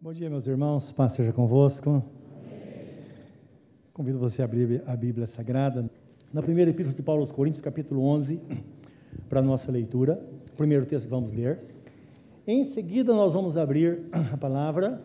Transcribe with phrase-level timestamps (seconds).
[0.00, 0.92] Bom dia, meus irmãos.
[0.92, 2.04] Paz seja convosco.
[3.92, 5.90] Convido você a abrir a Bíblia Sagrada
[6.32, 8.40] na primeira epístola de Paulo aos Coríntios, capítulo 11,
[9.28, 10.24] para a nossa leitura.
[10.56, 11.58] Primeiro texto que vamos ler.
[12.46, 15.02] Em seguida, nós vamos abrir a palavra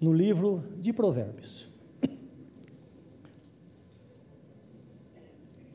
[0.00, 1.70] no livro de Provérbios.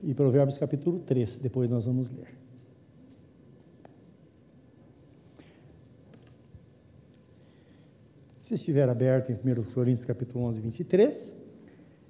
[0.02, 2.39] E Provérbios capítulo 3, depois nós vamos ler.
[8.50, 11.32] Se estiver aberto em 1 Coríntios capítulo 11, 23,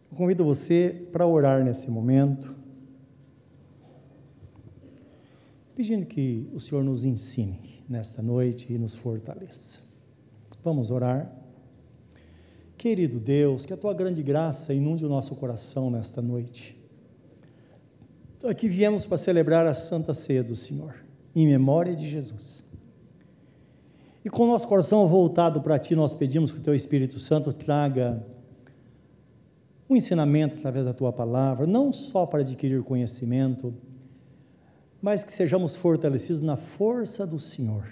[0.10, 2.56] eu convido você para orar nesse momento,
[5.76, 9.80] pedindo que o Senhor nos ensine nesta noite e nos fortaleça.
[10.64, 11.30] Vamos orar.
[12.78, 16.82] Querido Deus, que a tua grande graça inunde o nosso coração nesta noite.
[18.46, 20.96] Aqui viemos para celebrar a Santa Ceia do Senhor,
[21.36, 22.69] em memória de Jesus.
[24.24, 27.54] E com o nosso coração voltado para Ti, nós pedimos que o Teu Espírito Santo
[27.54, 28.26] traga
[29.90, 33.74] um ensinamento através da Tua palavra, não só para adquirir conhecimento,
[35.02, 37.86] mas que sejamos fortalecidos na força do Senhor.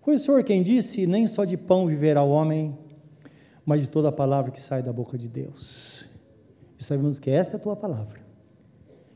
[0.00, 2.78] Foi o Senhor quem disse: Nem só de pão viverá o homem,
[3.66, 6.04] mas de toda a palavra que sai da boca de Deus.
[6.78, 8.20] E sabemos que esta é a tua palavra,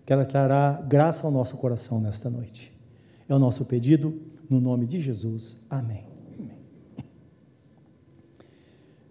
[0.05, 2.77] que ela trará graça ao nosso coração nesta noite.
[3.28, 5.64] É o nosso pedido no nome de Jesus.
[5.68, 6.04] Amém.
[6.38, 6.58] Amém.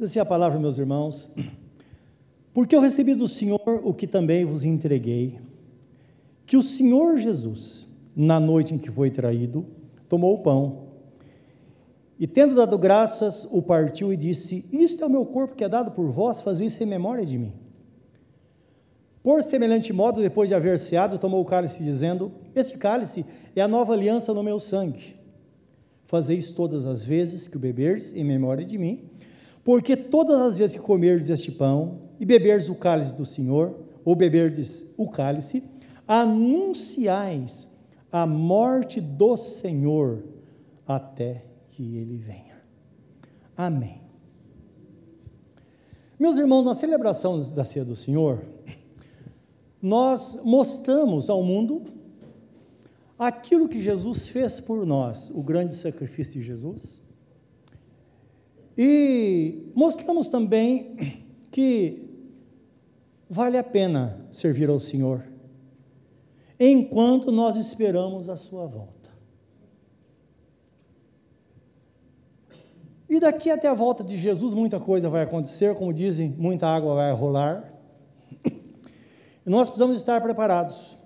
[0.02, 1.30] Assim a palavra, meus irmãos.
[2.54, 5.40] Porque eu recebi do Senhor o que também vos entreguei,
[6.46, 9.66] que o Senhor Jesus, na noite em que foi traído,
[10.10, 10.88] tomou o pão
[12.20, 15.70] e, tendo dado graças, o partiu e disse: Isto é o meu corpo que é
[15.70, 17.54] dado por vós, fazei isso em memória de mim.
[19.22, 23.68] Por semelhante modo, depois de haver ceado, tomou o cálice, dizendo: Este cálice é a
[23.68, 25.17] nova aliança no meu sangue.
[26.08, 29.10] Fazeis todas as vezes que o beberdes em memória de mim,
[29.64, 34.16] porque todas as vezes que comerdes este pão e beberdes o cálice do Senhor, ou
[34.16, 35.64] beberdes o cálice,
[36.08, 37.68] anunciais
[38.10, 40.24] a morte do Senhor
[40.88, 42.56] até que ele venha.
[43.56, 44.02] Amém.
[46.18, 48.42] Meus irmãos, na celebração da ceia do Senhor,
[49.82, 51.84] nós mostramos ao mundo
[53.18, 57.02] aquilo que Jesus fez por nós, o grande sacrifício de Jesus.
[58.78, 62.08] E mostramos também que
[63.30, 65.24] vale a pena servir ao Senhor,
[66.60, 68.98] enquanto nós esperamos a Sua volta.
[73.10, 76.96] E daqui até a volta de Jesus, muita coisa vai acontecer, como dizem, muita água
[76.96, 77.74] vai rolar.
[79.46, 80.97] E nós precisamos estar preparados.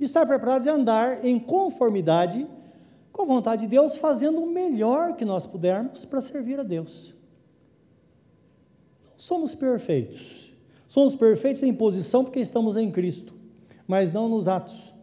[0.00, 2.46] Estar preparados é andar em conformidade
[3.12, 7.14] com a vontade de Deus, fazendo o melhor que nós pudermos para servir a Deus.
[9.04, 10.52] Não somos perfeitos.
[10.86, 13.34] Somos perfeitos em posição porque estamos em Cristo,
[13.86, 14.94] mas não nos atos.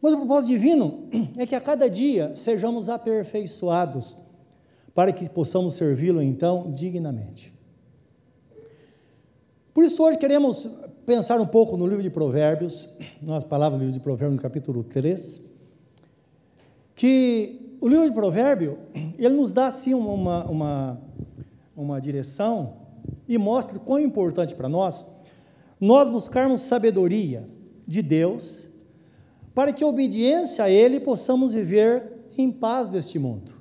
[0.00, 4.16] Mas o propósito divino é que a cada dia sejamos aperfeiçoados
[4.94, 7.52] para que possamos servi-lo então dignamente.
[9.74, 10.66] Por isso hoje queremos
[11.04, 12.88] pensar um pouco no livro de Provérbios,
[13.20, 15.44] nas palavras do livro de Provérbios, capítulo 3,
[16.94, 18.76] que o livro de Provérbios,
[19.18, 21.00] ele nos dá assim uma, uma,
[21.76, 22.74] uma direção
[23.26, 25.06] e mostra quão importante para nós
[25.80, 27.48] nós buscarmos sabedoria
[27.86, 28.68] de Deus
[29.52, 33.52] para que, obediência a Ele, possamos viver em paz deste mundo,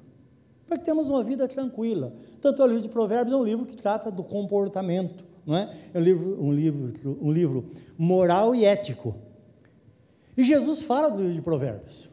[0.68, 2.14] para que tenhamos uma vida tranquila.
[2.40, 5.76] Tanto o livro de Provérbios é um livro que trata do comportamento, não é?
[5.94, 7.66] É um livro, um livro, um livro
[7.98, 9.16] moral e ético.
[10.38, 12.10] E Jesus fala do livro de Provérbios.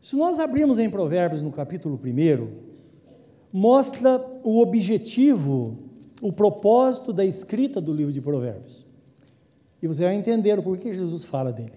[0.00, 2.48] Se nós abrirmos em Provérbios no capítulo 1,
[3.52, 5.78] mostra o objetivo,
[6.22, 8.86] o propósito da escrita do livro de Provérbios.
[9.82, 11.72] E você vai entender o porquê Jesus fala dele.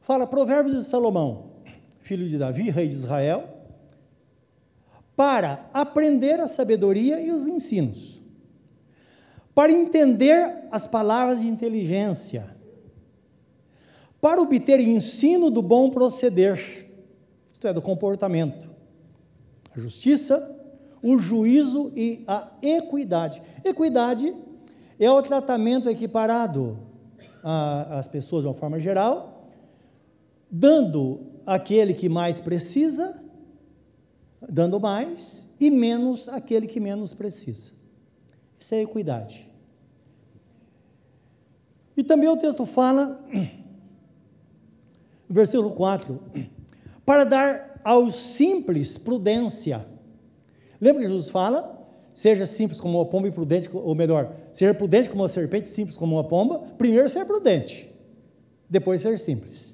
[0.00, 1.52] Fala Provérbios de Salomão,
[2.00, 3.53] filho de Davi, rei de Israel,
[5.16, 8.20] para aprender a sabedoria e os ensinos,
[9.54, 12.54] para entender as palavras de inteligência,
[14.20, 16.88] para obter ensino do bom proceder,
[17.52, 18.68] isto é, do comportamento,
[19.74, 20.50] a justiça,
[21.02, 23.42] o juízo e a equidade.
[23.62, 24.34] Equidade
[24.98, 26.78] é o tratamento equiparado
[27.42, 29.50] às pessoas de uma forma geral,
[30.50, 33.22] dando àquele que mais precisa
[34.48, 37.72] dando mais e menos aquele que menos precisa.
[38.58, 39.48] Isso é equidade.
[41.96, 43.24] E também o texto fala:
[45.28, 46.20] versículo 4,
[47.04, 49.86] para dar aos simples prudência.
[50.80, 51.72] Lembra que Jesus fala?
[52.12, 55.96] Seja simples como uma pomba e prudente, ou melhor, seja prudente como uma serpente, simples
[55.96, 56.60] como uma pomba.
[56.78, 57.92] Primeiro ser prudente,
[58.70, 59.73] depois ser simples.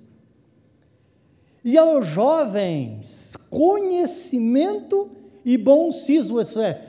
[1.65, 5.11] E aos jovens, conhecimento
[5.45, 6.83] e bom siso, isso é,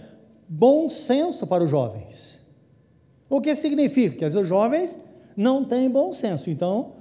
[0.47, 2.39] bom senso para os jovens.
[3.29, 4.17] O que significa?
[4.17, 4.99] Que os jovens
[5.35, 6.49] não têm bom senso.
[6.49, 6.93] Então,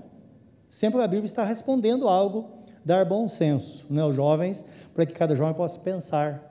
[0.68, 2.48] sempre a Bíblia está respondendo algo,
[2.84, 4.64] dar bom senso né, aos jovens,
[4.94, 6.50] para que cada jovem possa pensar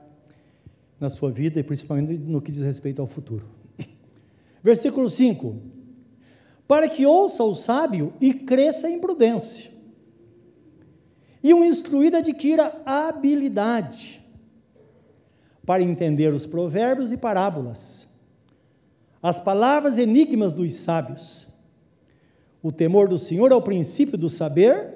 [0.98, 3.46] na sua vida e principalmente no que diz respeito ao futuro.
[4.62, 5.56] Versículo 5:
[6.68, 9.69] Para que ouça o sábio e cresça em prudência,
[11.42, 14.20] e o instruído adquira habilidade
[15.64, 18.08] para entender os provérbios e parábolas,
[19.22, 21.46] as palavras enigmas dos sábios.
[22.62, 24.94] O temor do Senhor é o princípio do saber,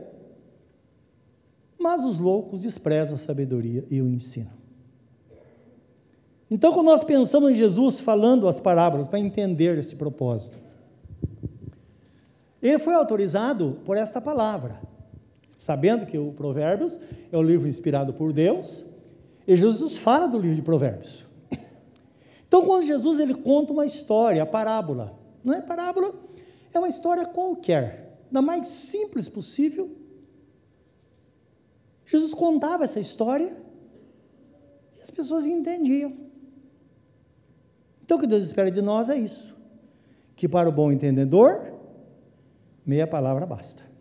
[1.79, 4.51] mas os loucos desprezam a sabedoria e o ensino.
[6.51, 10.59] Então, quando nós pensamos em Jesus falando as parábolas para entender esse propósito,
[12.63, 14.81] ele foi autorizado por esta palavra,
[15.65, 17.01] sabendo que o Provérbios
[17.33, 18.85] é o livro inspirado por Deus,
[19.47, 21.25] e Jesus fala do livro de Provérbios.
[22.47, 26.15] Então, quando Jesus ele conta uma história, a parábola, não é parábola,
[26.73, 29.91] é uma história qualquer, da mais simples possível.
[32.05, 33.57] Jesus contava essa história
[34.99, 36.13] e as pessoas entendiam.
[38.05, 39.57] Então o que Deus espera de nós é isso:
[40.37, 41.73] que para o bom entendedor,
[42.85, 43.94] meia palavra basta.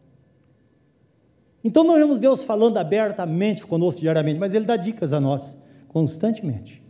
[1.63, 5.57] Então não vemos Deus falando abertamente conosco diariamente, mas Ele dá dicas a nós
[5.87, 6.83] constantemente.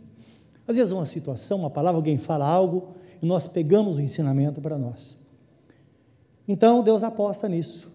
[0.66, 4.78] Às vezes uma situação, uma palavra, alguém fala algo e nós pegamos o ensinamento para
[4.78, 5.16] nós.
[6.48, 7.92] Então Deus aposta nisso,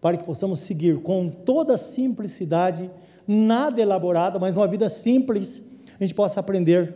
[0.00, 2.90] para que possamos seguir com toda simplicidade,
[3.26, 5.62] nada elaborado, mas uma vida simples,
[6.00, 6.94] a gente possa aprender,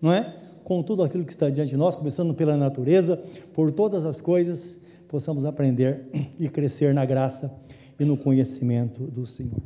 [0.00, 0.34] não é?
[0.64, 3.18] com tudo aquilo que está diante de nós, começando pela natureza,
[3.54, 4.76] por todas as coisas,
[5.08, 6.06] possamos aprender
[6.38, 7.50] e crescer na graça
[7.98, 9.60] e no conhecimento do Senhor.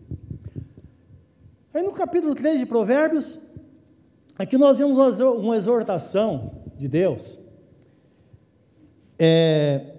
[1.74, 3.40] Aí no capítulo 3 de Provérbios,
[4.38, 7.38] aqui nós vemos uma exortação de Deus,
[9.18, 9.94] é,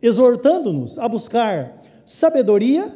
[0.00, 2.92] exortando-nos a buscar sabedoria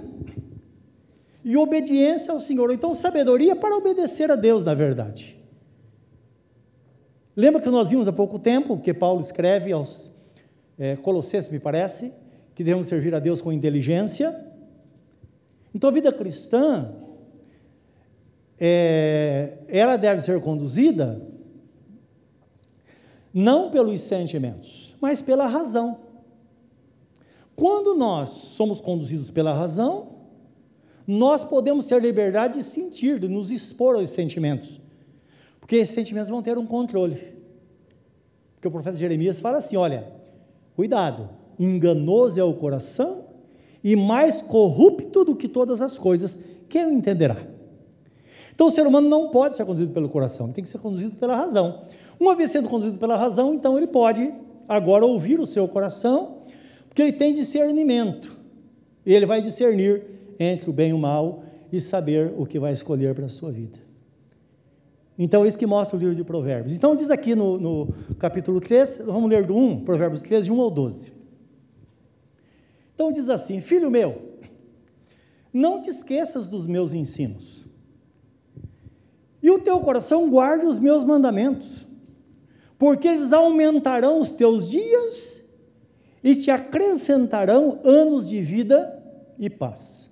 [1.45, 2.71] e obediência ao Senhor.
[2.71, 5.39] Então, sabedoria para obedecer a Deus, na verdade.
[7.37, 10.13] Lembra que nós vimos há pouco tempo que Paulo escreve aos
[10.79, 12.13] é, Colossenses, me parece,
[12.55, 14.54] que devemos servir a Deus com inteligência.
[15.75, 16.93] Então a vida cristã,
[18.59, 21.21] é, ela deve ser conduzida
[23.33, 25.99] não pelos sentimentos, mas pela razão.
[27.57, 30.15] Quando nós somos conduzidos pela razão,
[31.07, 34.81] nós podemos ter liberdade de sentir, de nos expor aos sentimentos.
[35.61, 37.35] Porque esses sentimentos vão ter um controle.
[38.55, 40.13] Porque o profeta Jeremias fala assim: olha,
[40.77, 41.29] cuidado,
[41.59, 43.24] enganoso é o coração
[43.85, 46.39] e mais corrupto do que todas as coisas,
[46.71, 47.37] quem o entenderá?
[48.55, 51.37] Então o ser humano não pode ser conduzido pelo coração, tem que ser conduzido pela
[51.37, 51.83] razão.
[52.19, 54.33] Uma vez sendo conduzido pela razão, então ele pode
[54.67, 56.39] agora ouvir o seu coração,
[56.89, 58.35] porque ele tem discernimento.
[59.05, 60.03] E ele vai discernir
[60.39, 63.51] entre o bem e o mal e saber o que vai escolher para a sua
[63.51, 63.79] vida.
[65.19, 66.75] Então, é isso que mostra o livro de Provérbios.
[66.75, 70.61] Então, diz aqui no, no capítulo 3, vamos ler do 1, Provérbios 3, de 1
[70.61, 71.14] ao 12.
[72.95, 74.39] Então, diz assim: Filho meu,
[75.53, 77.67] não te esqueças dos meus ensinos,
[79.43, 81.87] e o teu coração guarde os meus mandamentos,
[82.79, 85.43] porque eles aumentarão os teus dias
[86.23, 89.03] e te acrescentarão anos de vida
[89.39, 90.11] e paz.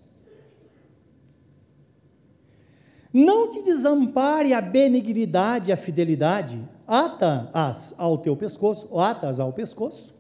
[3.13, 10.15] Não te desampare a benignidade e a fidelidade, ata-as ao teu pescoço, ata-as ao pescoço,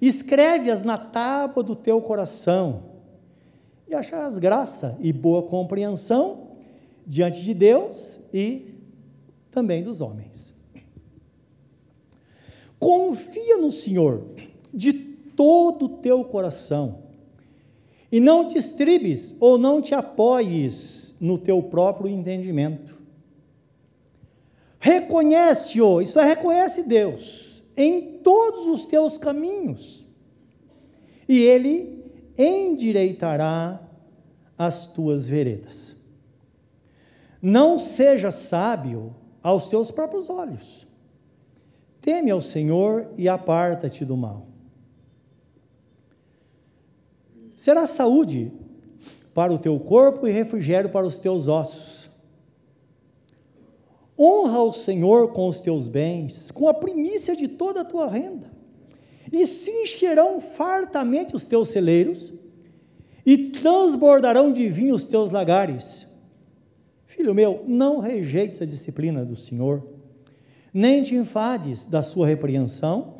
[0.00, 2.82] escreve-as na tábua do teu coração,
[3.88, 6.48] e acharás graça e boa compreensão
[7.06, 8.74] diante de Deus e
[9.50, 10.54] também dos homens.
[12.78, 14.24] Confia no Senhor
[14.74, 16.98] de todo o teu coração,
[18.10, 22.96] e não te estribes ou não te apoies no teu próprio entendimento.
[24.78, 30.06] Reconhece-o, isso é, reconhece Deus em todos os teus caminhos,
[31.28, 32.04] e Ele
[32.38, 33.80] endireitará
[34.56, 35.94] as tuas veredas.
[37.42, 40.86] Não seja sábio aos teus próprios olhos.
[42.00, 44.46] Teme ao Senhor e aparta-te do mal.
[47.56, 48.52] será saúde
[49.34, 51.95] para o teu corpo e refrigério para os teus ossos.
[54.18, 58.50] Honra o Senhor com os teus bens, com a primícia de toda a tua renda,
[59.30, 62.32] e se encherão fartamente os teus celeiros,
[63.24, 66.06] e transbordarão de vinho os teus lagares.
[67.04, 69.82] Filho meu, não rejeites a disciplina do Senhor,
[70.72, 73.16] nem te enfades da sua repreensão,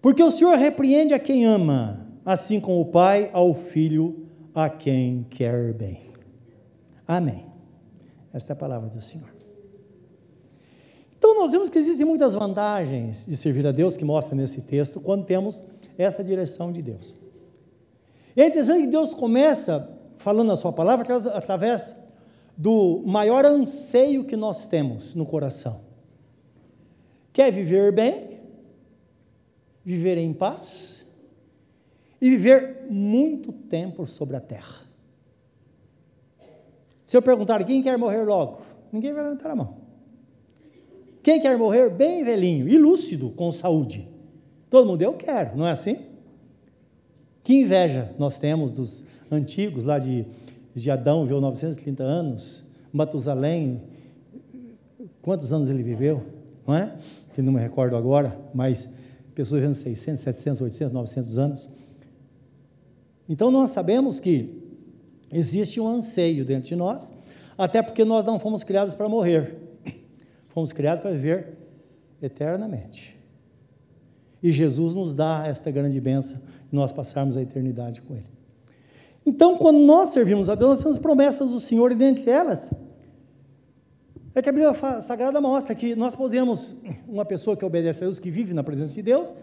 [0.00, 5.26] porque o Senhor repreende a quem ama, assim como o Pai ao Filho a quem
[5.28, 6.00] quer bem.
[7.06, 7.44] Amém.
[8.32, 9.39] Esta é a palavra do Senhor.
[11.30, 15.00] Então, nós vemos que existem muitas vantagens de servir a Deus, que mostra nesse texto,
[15.00, 15.62] quando temos
[15.96, 17.14] essa direção de Deus.
[18.36, 21.94] E é interessante que Deus começa falando na Sua palavra através
[22.56, 25.82] do maior anseio que nós temos no coração.
[27.32, 28.40] Quer viver bem,
[29.84, 31.04] viver em paz,
[32.20, 34.80] e viver muito tempo sobre a terra.
[37.06, 39.79] Se eu perguntar quem quer morrer logo, ninguém vai levantar a mão.
[41.22, 44.08] Quem quer morrer bem velhinho e lúcido, com saúde?
[44.70, 45.98] Todo mundo, eu quero, não é assim?
[47.42, 50.24] Que inveja nós temos dos antigos, lá de,
[50.74, 52.62] de Adão, viveu 930 anos,
[52.92, 53.82] Matusalém,
[55.22, 56.22] quantos anos ele viveu,
[56.66, 56.96] não é?
[57.34, 58.92] Que não me recordo agora, mas
[59.34, 61.68] pessoas vivendo 600, 700, 800, 900 anos.
[63.28, 64.60] Então nós sabemos que
[65.32, 67.12] existe um anseio dentro de nós,
[67.56, 69.56] até porque nós não fomos criados para morrer,
[70.50, 71.56] fomos criados para viver
[72.22, 73.18] eternamente.
[74.42, 76.40] E Jesus nos dá esta grande bênção,
[76.70, 78.30] nós passarmos a eternidade com Ele.
[79.24, 82.70] Então, quando nós servimos a Deus, nós temos promessas do Senhor, e dentre elas,
[84.34, 86.74] é que a Bíblia Sagrada mostra que nós podemos,
[87.06, 89.34] uma pessoa que obedece a Deus, que vive na presença de Deus,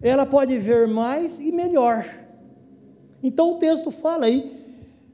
[0.00, 2.06] ela pode ver mais e melhor.
[3.22, 4.56] Então o texto fala aí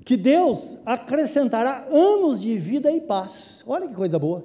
[0.04, 3.64] que Deus acrescentará anos de vida e paz.
[3.66, 4.44] Olha que coisa boa.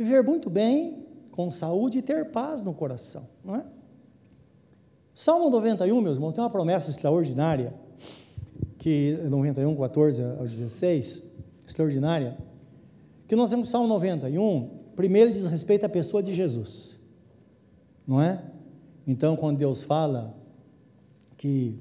[0.00, 3.66] Viver muito bem, com saúde e ter paz no coração, não é?
[5.14, 7.74] Salmo 91, meus irmãos, tem uma promessa extraordinária,
[8.78, 11.22] que 91, 14 ao 16,
[11.68, 12.38] extraordinária,
[13.28, 16.98] que nós temos Salmo 91, primeiro diz respeito à pessoa de Jesus,
[18.06, 18.42] não é?
[19.06, 20.34] Então, quando Deus fala
[21.36, 21.78] que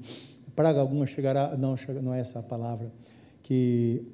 [0.53, 1.73] praga alguma chegará, não,
[2.03, 2.91] não é essa a palavra,
[3.43, 4.05] que,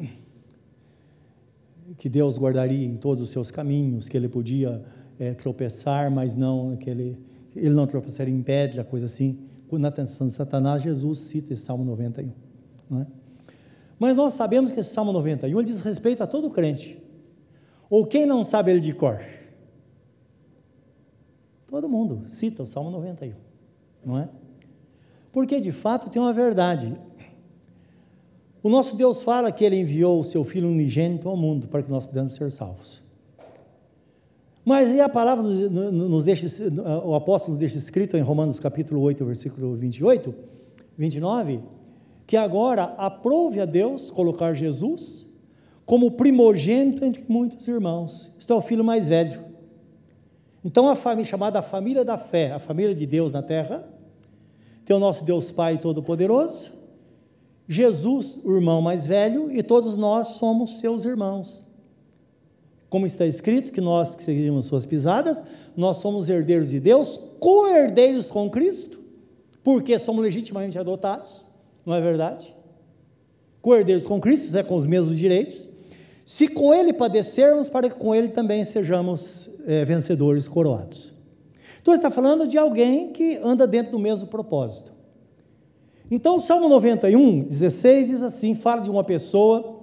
[1.97, 4.83] que Deus guardaria em todos os seus caminhos, que ele podia
[5.19, 7.17] é, tropeçar, mas não, que ele,
[7.55, 9.39] ele não tropeçaria em pedra, coisa assim.
[9.71, 12.31] Na atenção de Satanás, Jesus cita esse Salmo 91.
[12.89, 13.07] Não é?
[13.99, 17.01] Mas nós sabemos que esse Salmo 91 diz respeito a todo crente.
[17.89, 19.19] Ou quem não sabe ele de cor?
[21.67, 23.33] Todo mundo cita o Salmo 91,
[24.05, 24.29] não é?
[25.31, 26.95] Porque de fato tem uma verdade.
[28.65, 31.91] O nosso Deus fala que ele enviou o seu Filho unigênito ao mundo para que
[31.91, 32.99] nós pudéssemos ser salvos.
[34.65, 36.47] Mas e a palavra nos, deixa,
[37.05, 40.33] o apóstolo nos deixa escrito em Romanos capítulo 8, versículo 28,
[40.97, 41.59] 29,
[42.25, 45.27] que agora aprove a Deus colocar Jesus
[45.85, 48.33] como primogênito entre muitos irmãos.
[48.39, 49.45] Isto é o filho mais velho.
[50.63, 53.87] Então a família chamada a família da fé, a família de Deus na terra,
[54.83, 56.73] tem o nosso Deus Pai Todo-Poderoso,
[57.67, 61.65] Jesus, o irmão mais velho, e todos nós somos seus irmãos.
[62.89, 65.43] Como está escrito, que nós que seguimos suas pisadas,
[65.75, 69.01] nós somos herdeiros de Deus, co-herdeiros com Cristo,
[69.63, 71.43] porque somos legitimamente adotados,
[71.85, 72.55] não é verdade?
[73.61, 75.67] Co-herdeiros com Cristo, é com os mesmos direitos.
[76.23, 81.13] Se com Ele padecermos, para que com Ele também sejamos é, vencedores coroados.
[81.81, 84.94] Então está falando de alguém que anda dentro do mesmo propósito.
[86.09, 89.81] Então o Salmo 91, 16 diz assim: fala de uma pessoa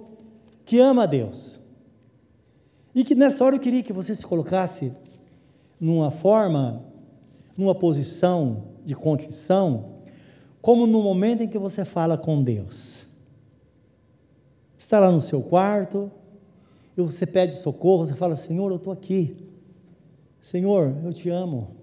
[0.65, 1.59] que ama a Deus.
[2.95, 4.91] E que nessa hora eu queria que você se colocasse
[5.79, 6.83] numa forma,
[7.57, 9.95] numa posição de contrição,
[10.61, 13.05] como no momento em que você fala com Deus.
[14.77, 16.11] Está lá no seu quarto,
[16.95, 19.35] e você pede socorro, você fala: Senhor, eu estou aqui.
[20.41, 21.75] Senhor, eu te amo.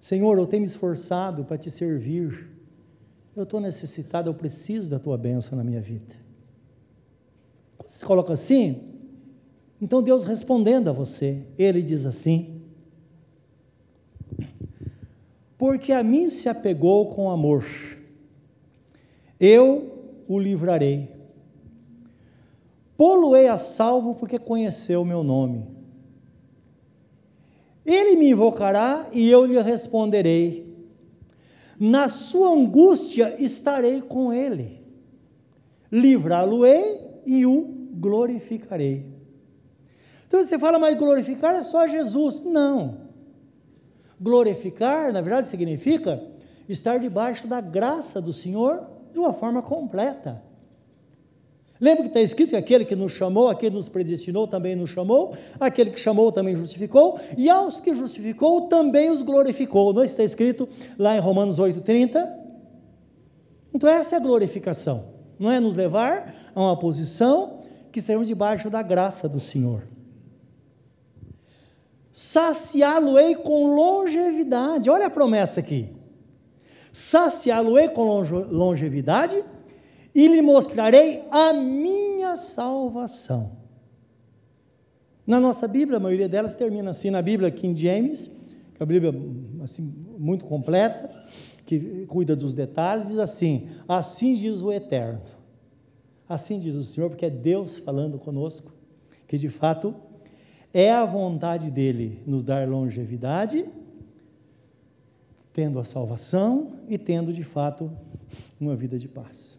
[0.00, 2.53] Senhor, eu tenho me esforçado para te servir.
[3.36, 6.14] Eu estou necessitado, eu preciso da tua bênção na minha vida.
[7.76, 8.80] Quando você coloca assim,
[9.80, 12.62] então Deus respondendo a você, Ele diz assim:
[15.58, 17.64] Porque a mim se apegou com amor,
[19.40, 21.12] eu o livrarei.
[22.96, 25.66] Pô-lo-ei a salvo porque conheceu o meu nome.
[27.84, 30.63] Ele me invocará e eu lhe responderei.
[31.78, 34.82] Na sua angústia estarei com ele,
[35.90, 37.62] livrá-lo-ei e o
[37.92, 39.06] glorificarei.
[40.26, 42.42] Então você fala, mas glorificar é só Jesus.
[42.42, 43.02] Não.
[44.20, 46.22] Glorificar, na verdade, significa
[46.68, 50.42] estar debaixo da graça do Senhor de uma forma completa.
[51.84, 54.88] Lembra que está escrito que aquele que nos chamou, aquele que nos predestinou também nos
[54.88, 59.92] chamou, aquele que chamou também justificou, e aos que justificou também os glorificou.
[59.92, 60.66] Não está escrito
[60.98, 62.26] lá em Romanos 8,30?
[63.74, 67.60] Então essa é a glorificação, não é nos levar a uma posição
[67.92, 69.82] que estejamos debaixo da graça do Senhor.
[72.10, 75.90] Saciá-lo-ei com longevidade, olha a promessa aqui.
[76.90, 78.04] Saciá-lo-ei com
[78.50, 79.44] longevidade
[80.14, 83.52] e lhe mostrarei a minha salvação.
[85.26, 88.28] Na nossa Bíblia, a maioria delas termina assim, na Bíblia King James,
[88.74, 89.12] que é a Bíblia
[89.62, 91.10] assim, muito completa,
[91.66, 95.22] que cuida dos detalhes, diz assim: Assim diz o Eterno.
[96.28, 98.72] Assim diz o Senhor, porque é Deus falando conosco,
[99.26, 99.94] que de fato
[100.72, 103.66] é a vontade dele nos dar longevidade,
[105.52, 107.90] tendo a salvação e tendo de fato
[108.60, 109.58] uma vida de paz.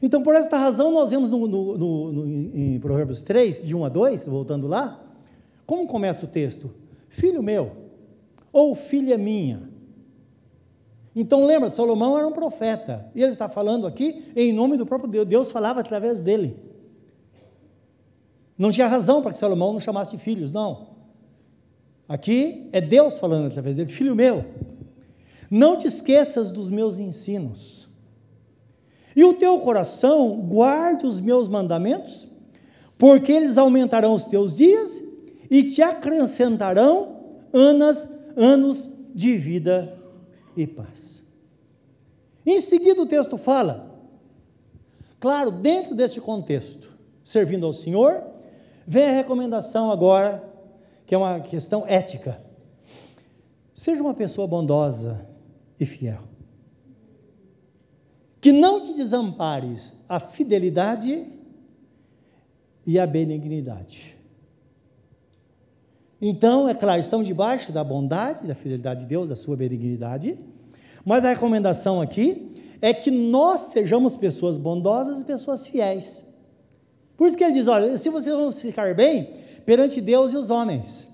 [0.00, 2.26] Então, por esta razão, nós vemos no, no, no,
[2.56, 5.04] em Provérbios 3, de 1 a 2, voltando lá,
[5.66, 6.70] como começa o texto?
[7.08, 7.72] Filho meu,
[8.52, 9.68] ou filha minha.
[11.16, 15.10] Então, lembra, Salomão era um profeta, e ele está falando aqui em nome do próprio
[15.10, 16.56] Deus, Deus falava através dele.
[18.56, 20.88] Não tinha razão para que Salomão não chamasse filhos, não.
[22.08, 24.44] Aqui é Deus falando através dele, filho meu,
[25.50, 27.87] não te esqueças dos meus ensinos
[29.18, 32.28] e o teu coração guarde os meus mandamentos,
[32.96, 35.02] porque eles aumentarão os teus dias
[35.50, 37.16] e te acrescentarão
[37.52, 39.92] anos, anos de vida
[40.56, 41.26] e paz.
[42.46, 43.92] Em seguida, o texto fala,
[45.18, 46.88] claro, dentro desse contexto,
[47.24, 48.22] servindo ao Senhor,
[48.86, 50.48] vem a recomendação agora,
[51.04, 52.40] que é uma questão ética.
[53.74, 55.26] Seja uma pessoa bondosa
[55.80, 56.37] e fiel
[58.48, 61.26] que não te desampares a fidelidade
[62.86, 64.16] e a benignidade.
[66.18, 70.38] Então, é claro, estamos debaixo da bondade, da fidelidade de Deus, da sua benignidade,
[71.04, 76.26] mas a recomendação aqui é que nós sejamos pessoas bondosas e pessoas fiéis.
[77.18, 79.30] Por isso que ele diz: olha, se vocês vão ficar bem
[79.66, 81.06] perante Deus e os homens.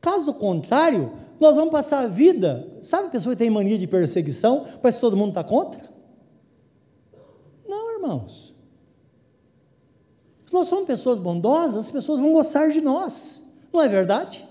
[0.00, 2.68] Caso contrário, nós vamos passar a vida.
[2.82, 4.66] Sabe a pessoa que tem mania de perseguição?
[4.82, 5.82] Parece que todo mundo está contra?
[7.66, 8.54] Não, irmãos.
[10.46, 13.42] Se nós somos pessoas bondosas, as pessoas vão gostar de nós.
[13.72, 14.44] Não é verdade?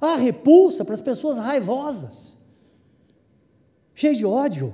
[0.00, 2.34] Há repulsa para as pessoas raivosas,
[3.94, 4.72] cheias de ódio.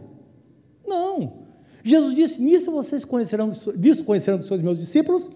[0.86, 1.46] Não.
[1.82, 5.28] Jesus disse: Nisso vocês conhecerão, disso conhecerão que sois meus discípulos,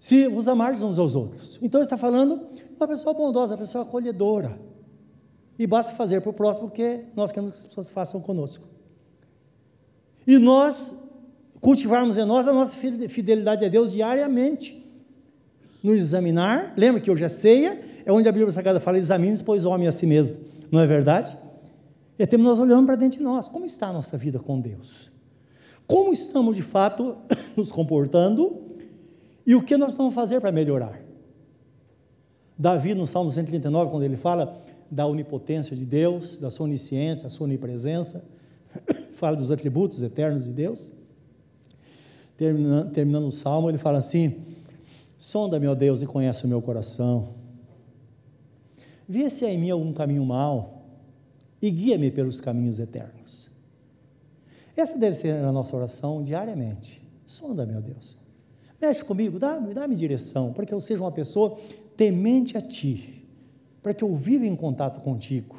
[0.00, 1.58] se vos amardes uns aos outros.
[1.62, 2.48] Então ele está falando
[2.82, 4.58] uma pessoa bondosa, uma pessoa acolhedora.
[5.58, 8.64] E basta fazer para o próximo o que nós queremos que as pessoas façam conosco.
[10.26, 10.92] E nós
[11.60, 14.82] cultivarmos em nós a nossa fidelidade a Deus diariamente.
[15.82, 19.64] Nos examinar, lembra que hoje é ceia, é onde a Bíblia Sagrada fala: examine pois
[19.64, 20.36] homem a si mesmo.
[20.70, 21.36] Não é verdade?
[22.18, 23.48] É tempo nós olhando para dentro de nós.
[23.48, 25.10] Como está a nossa vida com Deus?
[25.86, 27.16] Como estamos de fato
[27.56, 28.60] nos comportando?
[29.44, 31.00] E o que nós vamos fazer para melhorar?
[32.62, 34.56] Davi, no Salmo 139, quando ele fala
[34.88, 38.24] da onipotência de Deus, da sua onisciência, da sua onipresença,
[39.14, 40.92] fala dos atributos eternos de Deus.
[42.36, 44.36] Terminando, terminando o salmo, ele fala assim:
[45.18, 47.30] Sonda, meu Deus, e conhece o meu coração.
[49.08, 50.84] Vê se há em mim algum caminho mau
[51.60, 53.50] e guia-me pelos caminhos eternos.
[54.76, 57.02] Essa deve ser a nossa oração diariamente.
[57.26, 58.16] Sonda, meu Deus.
[58.80, 61.58] Mexe comigo, dá-me dá direção, para que eu seja uma pessoa
[61.96, 63.24] temente a Ti,
[63.82, 65.56] para que eu viva em contato contigo,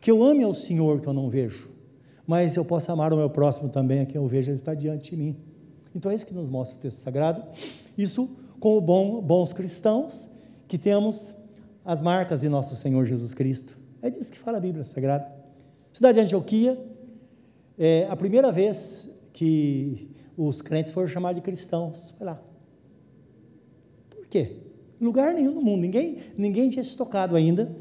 [0.00, 1.70] que eu ame ao Senhor que eu não vejo,
[2.26, 5.10] mas eu possa amar o meu próximo também, a quem eu vejo, ele está diante
[5.10, 5.36] de mim.
[5.94, 7.42] Então é isso que nos mostra o texto sagrado.
[7.96, 10.28] Isso como bom, bons cristãos,
[10.68, 11.34] que temos
[11.84, 13.76] as marcas de nosso Senhor Jesus Cristo.
[14.02, 15.32] É disso que fala a Bíblia Sagrada.
[15.92, 16.78] Cidade de Antioquia,
[17.78, 22.10] é a primeira vez que os crentes foram chamados de cristãos.
[22.10, 22.42] Foi lá.
[24.10, 24.56] Por quê?
[25.00, 27.74] Lugar nenhum no mundo, ninguém, ninguém tinha se tocado ainda,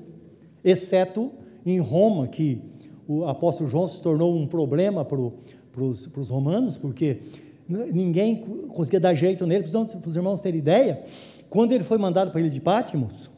[0.63, 1.31] exceto
[1.65, 2.61] em Roma, que
[3.07, 5.19] o apóstolo João se tornou um problema para
[5.81, 7.19] os romanos, porque
[7.67, 11.03] ninguém conseguia dar jeito nele, para os irmãos terem ideia,
[11.49, 13.29] quando ele foi mandado para a ilha de Pátimos,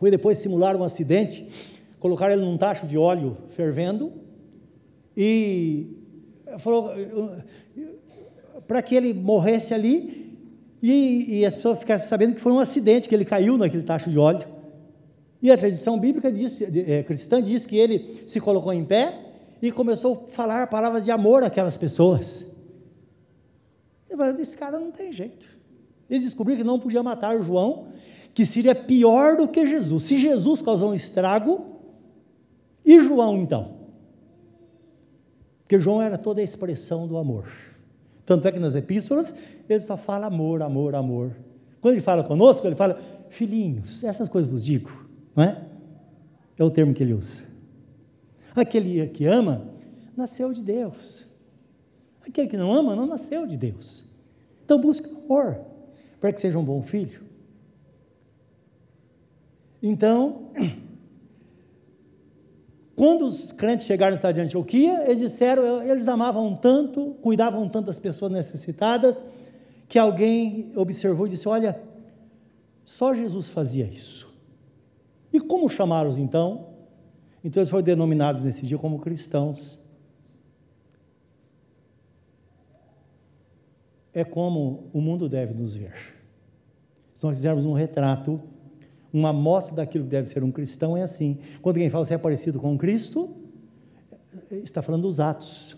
[0.00, 1.46] Foi depois simular um acidente,
[1.98, 4.10] colocaram ele num tacho de óleo fervendo
[5.14, 5.98] e
[6.58, 6.90] falou
[8.66, 10.29] para que ele morresse ali
[10.82, 14.08] e, e, as pessoas ficassem sabendo que foi um acidente, que ele caiu naquele tacho
[14.08, 14.46] de óleo.
[15.42, 19.18] E a tradição bíblica diz, é, cristã diz que ele se colocou em pé
[19.60, 22.46] e começou a falar palavras de amor àquelas pessoas.
[24.08, 25.46] Ele esse cara não tem jeito.
[26.08, 27.88] Eles descobriram que não podia matar João,
[28.34, 30.04] que seria pior do que Jesus.
[30.04, 31.76] Se Jesus causou um estrago,
[32.84, 33.76] e João então?
[35.62, 37.46] Porque João era toda a expressão do amor.
[38.30, 39.34] Tanto é que nas epístolas
[39.68, 41.36] ele só fala amor, amor, amor.
[41.80, 44.88] Quando ele fala conosco, ele fala, filhinhos, essas coisas vos digo,
[45.34, 45.60] não é?
[46.56, 47.42] É o termo que ele usa.
[48.54, 49.74] Aquele que ama,
[50.16, 51.26] nasceu de Deus.
[52.20, 54.04] Aquele que não ama, não nasceu de Deus.
[54.64, 55.60] Então busque amor,
[56.20, 57.22] para que seja um bom filho.
[59.82, 60.52] Então,
[63.00, 67.86] quando os crentes chegaram na cidade de Antioquia, eles disseram, eles amavam tanto, cuidavam tanto
[67.86, 69.24] das pessoas necessitadas,
[69.88, 71.80] que alguém observou e disse: Olha,
[72.84, 74.30] só Jesus fazia isso.
[75.32, 76.74] E como chamá-los então?
[77.42, 79.78] Então eles foram denominados nesse dia como cristãos.
[84.12, 85.94] É como o mundo deve nos ver.
[87.14, 88.42] Se nós fizermos um retrato
[89.12, 91.38] uma amostra daquilo que deve ser um cristão é assim.
[91.60, 93.30] Quando alguém fala você é parecido com Cristo,
[94.64, 95.76] está falando dos atos,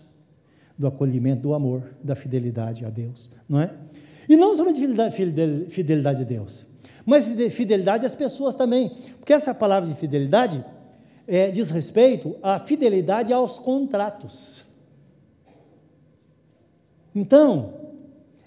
[0.77, 3.71] do acolhimento, do amor, da fidelidade a Deus, não é?
[4.27, 4.79] E não somente
[5.69, 6.65] fidelidade, a Deus,
[7.05, 10.63] mas fidelidade às pessoas também, porque essa palavra de fidelidade
[11.27, 14.65] é, diz respeito à fidelidade aos contratos.
[17.15, 17.73] Então,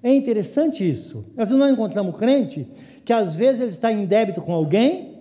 [0.02, 1.26] é interessante isso.
[1.36, 2.66] Às vezes nós encontramos crente
[3.06, 5.16] que às vezes ele está em débito com alguém,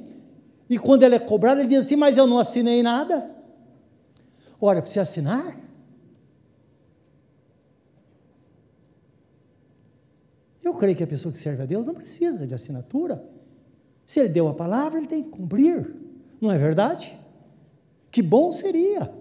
[0.68, 3.30] e quando ele é cobrado, ele diz assim: Mas eu não assinei nada.
[4.60, 5.56] Ora, precisa assinar?
[10.64, 13.24] Eu creio que a pessoa que serve a Deus não precisa de assinatura.
[14.04, 15.96] Se ele deu a palavra, ele tem que cumprir.
[16.42, 17.16] Não é verdade?
[18.10, 19.14] Que bom seria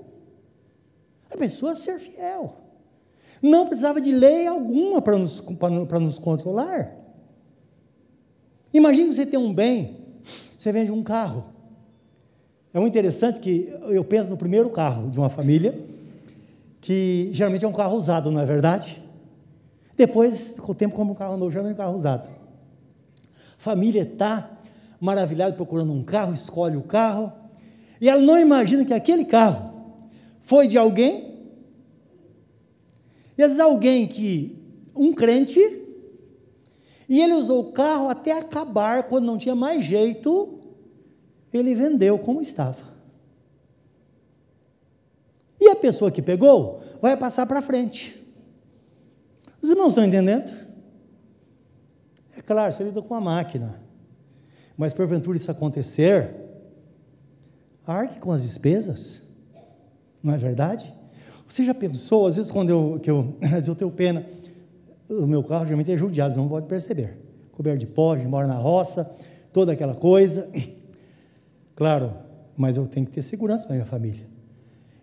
[1.30, 2.56] a pessoa ser fiel.
[3.42, 5.42] Não precisava de lei alguma para nos,
[5.86, 7.03] para nos controlar.
[8.74, 9.98] Imagine você ter um bem,
[10.58, 11.44] você vende um carro.
[12.72, 15.78] É muito interessante que eu penso no primeiro carro de uma família,
[16.80, 19.00] que geralmente é um carro usado, não é verdade?
[19.96, 22.28] Depois, com o tempo, como um carro novo, geralmente é um carro usado.
[23.56, 24.50] Família está
[25.00, 27.32] maravilhada procurando um carro, escolhe o carro,
[28.00, 29.72] e ela não imagina que aquele carro
[30.40, 31.32] foi de alguém,
[33.38, 34.58] e às vezes alguém que,
[34.96, 35.83] um crente,
[37.08, 40.58] e ele usou o carro até acabar, quando não tinha mais jeito,
[41.52, 42.94] ele vendeu como estava.
[45.60, 48.22] E a pessoa que pegou vai passar para frente.
[49.60, 50.52] Os irmãos estão entendendo?
[52.36, 53.80] É claro, você lida com a máquina.
[54.76, 56.34] Mas porventura isso acontecer,
[57.86, 59.22] arque com as despesas.
[60.22, 60.92] Não é verdade?
[61.48, 63.36] Você já pensou, às vezes quando eu, que eu,
[63.66, 64.26] eu tenho pena,
[65.08, 67.18] o meu carro geralmente é judiado, não pode perceber.
[67.52, 69.10] Coberto de pó, mora na roça,
[69.52, 70.50] toda aquela coisa.
[71.76, 72.14] Claro,
[72.56, 74.28] mas eu tenho que ter segurança para minha família.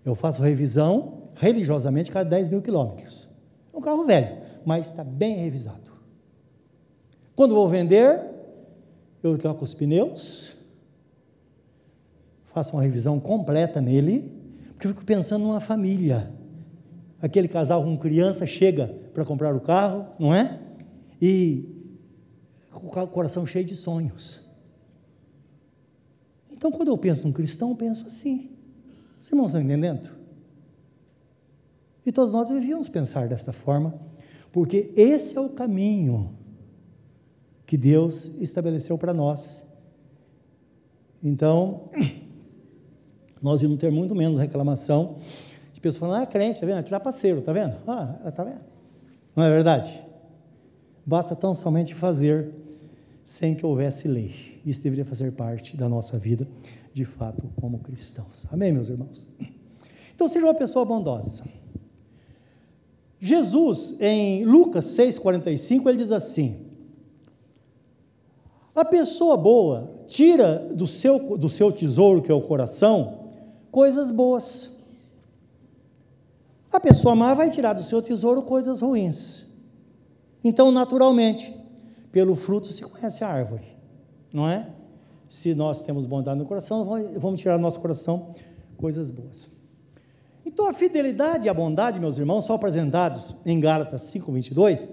[0.05, 3.27] Eu faço revisão religiosamente cada 10 mil quilômetros.
[3.73, 5.91] É um carro velho, mas está bem revisado.
[7.35, 8.21] Quando vou vender,
[9.21, 10.55] eu troco os pneus,
[12.53, 14.31] faço uma revisão completa nele,
[14.73, 16.31] porque eu fico pensando numa família
[17.21, 20.59] aquele casal com criança chega para comprar o carro, não é?
[21.21, 21.65] E
[22.71, 24.41] com o coração cheio de sonhos.
[26.49, 28.51] Então, quando eu penso num cristão, eu penso assim.
[29.19, 30.09] Os irmãos estão entendendo?
[32.05, 33.93] E todos nós devíamos pensar desta forma,
[34.51, 36.35] porque esse é o caminho
[37.65, 39.67] que Deus estabeleceu para nós.
[41.23, 41.89] Então,
[43.41, 45.19] nós íamos ter muito menos reclamação
[45.81, 46.79] pessoas falando, ah, crente, tá vendo?
[46.79, 47.75] É trapaceiro, tá vendo?
[47.87, 48.61] Ah, tá vendo?
[49.35, 50.01] Não é verdade?
[51.05, 52.53] Basta tão somente fazer
[53.23, 54.61] sem que houvesse lei.
[54.65, 56.47] Isso deveria fazer parte da nossa vida,
[56.93, 58.45] de fato, como cristãos.
[58.51, 59.27] Amém, meus irmãos?
[60.13, 61.43] Então, seja uma pessoa bondosa.
[63.19, 66.57] Jesus, em Lucas 6,45, ele diz assim:
[68.75, 73.29] A pessoa boa tira do seu, do seu tesouro, que é o coração,
[73.71, 74.70] coisas boas
[76.71, 79.45] a pessoa má vai tirar do seu tesouro coisas ruins.
[80.43, 81.55] Então, naturalmente,
[82.11, 83.67] pelo fruto se conhece a árvore,
[84.33, 84.67] não é?
[85.31, 86.85] se nós temos bondade no coração,
[87.17, 88.35] vamos tirar do nosso coração
[88.75, 89.49] coisas boas.
[90.45, 94.89] Então a fidelidade e a bondade, meus irmãos, são apresentados em Gálatas 5:22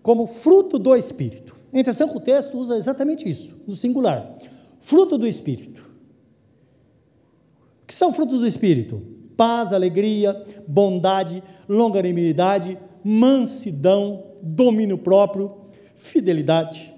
[0.00, 1.56] como fruto do espírito.
[1.72, 4.36] A intenção que o texto usa exatamente isso, no singular.
[4.78, 5.82] Fruto do espírito.
[7.82, 9.02] O que são frutos do espírito?
[9.42, 15.50] Paz, alegria, bondade, longanimidade, mansidão, domínio próprio,
[15.96, 16.94] fidelidade,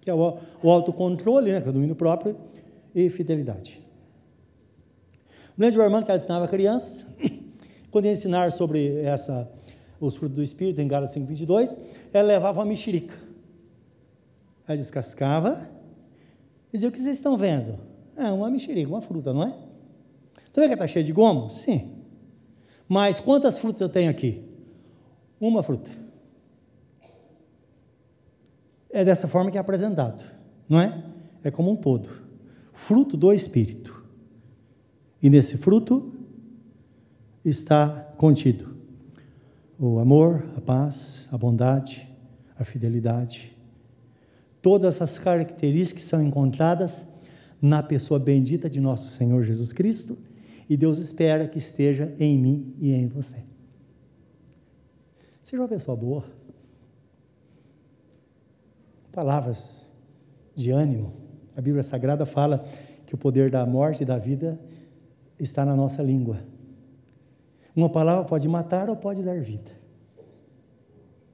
[0.00, 2.38] que é o, o autocontrole, né, que é o domínio próprio,
[2.94, 3.86] e fidelidade.
[5.54, 7.04] O grande irmão que ela ensinava crianças,
[7.90, 9.46] quando ia ensinar sobre essa,
[10.00, 11.78] os frutos do Espírito, em Gálatas 5, 22,
[12.14, 13.14] ela levava uma mexerica.
[14.66, 15.68] Ela descascava
[16.72, 17.78] e dizia, o que vocês estão vendo?
[18.16, 19.73] É uma mexerica, uma fruta, não é?
[20.54, 21.50] Vendo que está cheia de gomo?
[21.50, 21.90] Sim.
[22.88, 24.44] Mas quantas frutas eu tenho aqui?
[25.40, 25.90] Uma fruta.
[28.88, 30.22] É dessa forma que é apresentado,
[30.68, 31.02] não é?
[31.42, 32.08] É como um todo.
[32.72, 34.04] Fruto do Espírito.
[35.20, 36.12] E nesse fruto
[37.44, 38.76] está contido
[39.78, 42.08] o amor, a paz, a bondade,
[42.56, 43.56] a fidelidade.
[44.62, 47.04] Todas essas características são encontradas
[47.60, 50.16] na pessoa bendita de nosso Senhor Jesus Cristo
[50.68, 53.36] e Deus espera que esteja em mim e em você.
[55.42, 56.24] Seja uma pessoa boa.
[59.12, 59.90] Palavras
[60.54, 61.12] de ânimo.
[61.56, 62.64] A Bíblia Sagrada fala
[63.06, 64.58] que o poder da morte e da vida
[65.38, 66.38] está na nossa língua.
[67.76, 69.70] Uma palavra pode matar ou pode dar vida.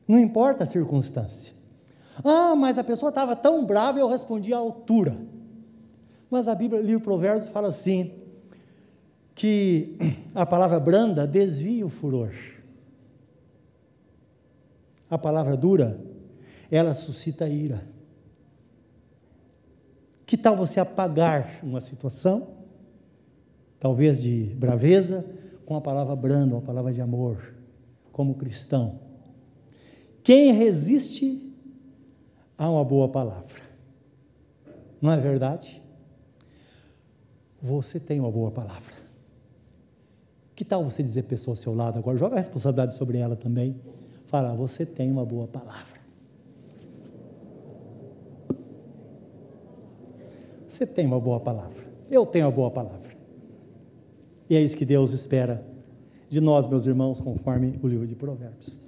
[0.08, 1.54] Não importa a circunstância.
[2.24, 5.16] Ah, mas a pessoa estava tão brava e eu respondi à altura.
[6.30, 8.12] Mas a Bíblia, o livro Provérbios, fala assim:
[9.40, 9.96] que
[10.34, 12.34] a palavra branda desvia o furor.
[15.08, 15.98] A palavra dura,
[16.70, 17.82] ela suscita ira.
[20.26, 22.48] Que tal você apagar uma situação,
[23.78, 25.24] talvez de braveza,
[25.64, 27.54] com a palavra branda, uma palavra de amor,
[28.12, 29.00] como cristão?
[30.22, 31.50] Quem resiste
[32.58, 33.62] a uma boa palavra?
[35.00, 35.80] Não é verdade?
[37.62, 38.99] Você tem uma boa palavra.
[40.60, 42.18] Que tal você dizer pessoa ao seu lado agora?
[42.18, 43.80] Joga a responsabilidade sobre ela também.
[44.26, 45.98] Fala, você tem uma boa palavra.
[50.68, 51.82] Você tem uma boa palavra.
[52.10, 53.08] Eu tenho uma boa palavra.
[54.50, 55.66] E é isso que Deus espera
[56.28, 58.78] de nós, meus irmãos, conforme o livro de Provérbios.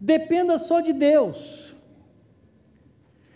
[0.00, 1.74] Dependa só de Deus.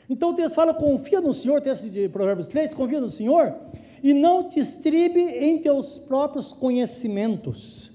[0.09, 3.55] Então o texto fala: confia no Senhor, texto de Provérbios 3, confia no Senhor,
[4.03, 7.93] e não te estribe em teus próprios conhecimentos.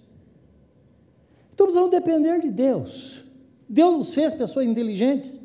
[1.54, 3.24] Então precisamos depender de Deus.
[3.68, 5.40] Deus nos fez pessoas inteligentes,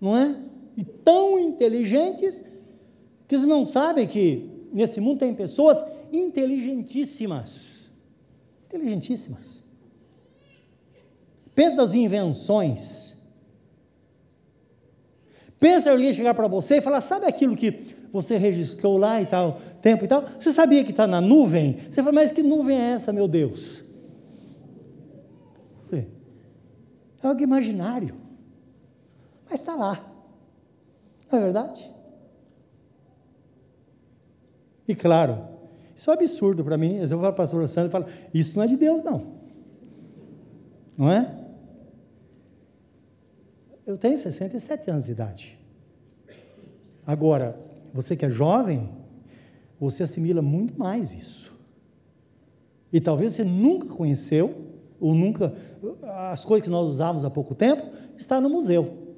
[0.00, 0.36] não é?
[0.76, 2.44] E tão inteligentes
[3.28, 5.78] que eles não sabem que nesse mundo tem pessoas
[6.12, 7.88] inteligentíssimas.
[8.66, 9.62] Inteligentíssimas.
[11.54, 13.16] Pensa nas invenções.
[15.60, 19.60] Pensa alguém chegar para você e falar: sabe aquilo que você registrou lá e tal,
[19.82, 20.24] tempo e tal?
[20.38, 21.78] Você sabia que está na nuvem?
[21.90, 23.88] Você fala, mas que nuvem é essa, meu Deus?
[27.22, 28.14] É algo imaginário.
[29.44, 30.04] Mas está lá.
[31.30, 31.90] Não é verdade?
[34.86, 35.46] E claro,
[35.94, 36.96] isso é um absurdo para mim.
[36.96, 39.38] Eu vou para o pastor Sandro e falo, isso não é de Deus, não.
[40.96, 41.34] Não é?
[43.86, 45.58] Eu tenho 67 anos de idade.
[47.06, 47.58] Agora,
[47.92, 48.88] você que é jovem,
[49.78, 51.56] você assimila muito mais isso.
[52.92, 54.68] E talvez você nunca conheceu
[55.00, 55.54] ou nunca,
[56.30, 59.08] as coisas que nós usávamos há pouco tempo, está no museu.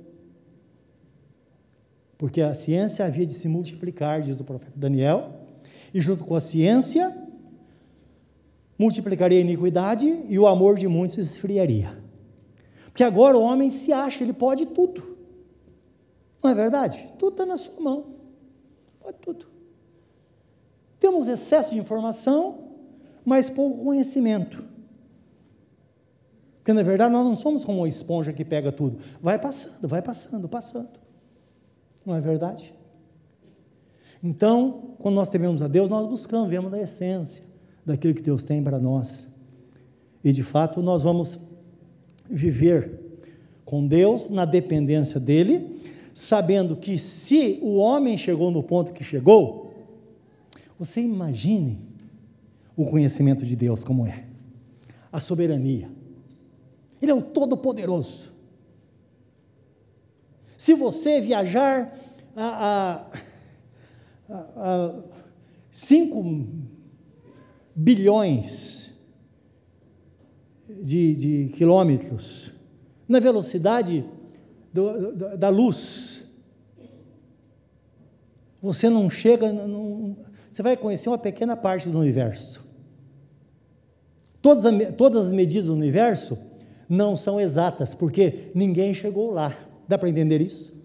[2.18, 5.32] Porque a ciência havia de se multiplicar, diz o profeta Daniel,
[5.94, 7.16] e junto com a ciência,
[8.78, 11.98] multiplicaria a iniquidade e o amor de muitos esfriaria.
[12.86, 15.16] Porque agora o homem se acha, ele pode tudo.
[16.42, 17.08] Não é verdade?
[17.18, 18.19] Tudo está na sua mão.
[19.10, 19.46] Pode tudo.
[20.98, 22.70] Temos excesso de informação,
[23.24, 24.64] mas pouco conhecimento.
[26.58, 28.98] Porque na verdade nós não somos como uma esponja que pega tudo.
[29.20, 31.00] Vai passando, vai passando, passando.
[32.04, 32.74] Não é verdade?
[34.22, 37.42] Então, quando nós tememos a Deus, nós buscamos, vemos da essência
[37.84, 39.34] daquilo que Deus tem para nós.
[40.22, 41.40] E de fato, nós vamos
[42.28, 43.00] viver
[43.64, 45.79] com Deus na dependência dEle,
[46.20, 49.72] sabendo que se o homem chegou no ponto que chegou,
[50.78, 51.78] você imagine
[52.76, 54.24] o conhecimento de Deus como é,
[55.10, 55.90] a soberania,
[57.00, 58.30] ele é o Todo-Poderoso.
[60.58, 61.98] Se você viajar
[62.36, 63.06] a,
[64.28, 64.94] a, a
[65.72, 66.46] 5
[67.74, 68.92] bilhões
[70.68, 72.52] de, de quilômetros
[73.08, 74.04] na velocidade
[74.72, 76.22] do, do, da luz.
[78.62, 80.16] Você não chega, não,
[80.52, 82.64] você vai conhecer uma pequena parte do universo.
[84.42, 84.64] Todas,
[84.96, 86.38] todas as medidas do universo
[86.88, 89.56] não são exatas, porque ninguém chegou lá.
[89.86, 90.80] Dá para entender isso?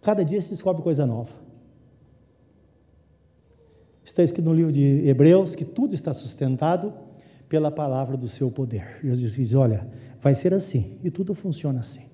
[0.00, 1.30] Cada dia se descobre coisa nova.
[4.04, 6.92] Está escrito no livro de Hebreus que tudo está sustentado
[7.48, 8.98] pela palavra do seu poder.
[9.02, 9.86] Jesus diz: Olha,
[10.20, 12.11] vai ser assim, e tudo funciona assim.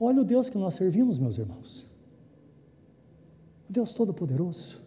[0.00, 1.86] Olha o Deus que nós servimos, meus irmãos.
[3.68, 4.80] O Deus Todo-Poderoso.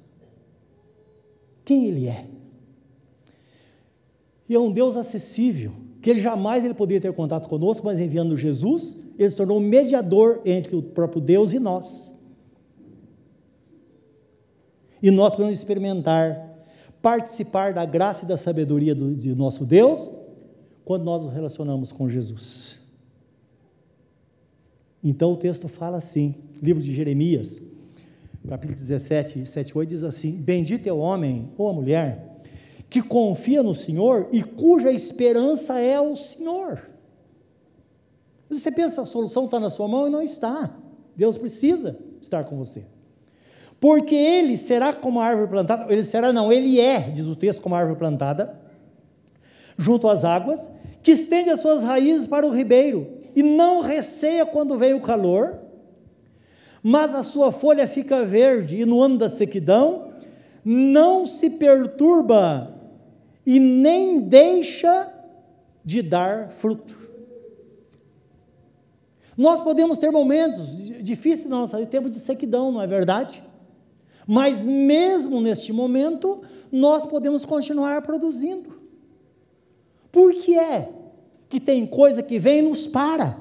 [1.63, 2.27] Quem Ele é?
[4.49, 5.71] E é um Deus acessível,
[6.01, 10.41] que ele jamais ele poderia ter contato conosco, mas enviando Jesus, ele se tornou mediador
[10.43, 12.11] entre o próprio Deus e nós.
[15.01, 16.65] E nós podemos experimentar,
[17.01, 20.11] participar da graça e da sabedoria do, de nosso Deus
[20.83, 22.82] quando nós nos relacionamos com Jesus.
[25.03, 27.61] Então o texto fala assim, livro de Jeremias,
[28.47, 32.33] capítulo 17, 7, 8, diz assim: Bendito é o homem ou a mulher
[32.89, 36.89] que confia no Senhor e cuja esperança é o Senhor.
[38.49, 40.77] Você pensa, a solução está na sua mão e não está.
[41.15, 42.85] Deus precisa estar com você.
[43.79, 47.61] Porque ele será como a árvore plantada, ele será, não, ele é, diz o texto,
[47.61, 48.59] como a árvore plantada,
[49.75, 54.77] junto às águas, que estende as suas raízes para o ribeiro, e não receia quando
[54.77, 55.59] vem o calor,
[56.81, 60.11] mas a sua folha fica verde, e no ano da sequidão,
[60.63, 62.73] não se perturba,
[63.45, 65.11] e nem deixa
[65.83, 67.03] de dar fruto.
[69.35, 73.43] Nós podemos ter momentos difíceis na nossa vida, tempo de sequidão, não é verdade?
[74.27, 76.41] Mas mesmo neste momento,
[76.71, 78.81] nós podemos continuar produzindo.
[80.11, 80.89] Por que é
[81.53, 83.37] que tem coisa que vem e nos para?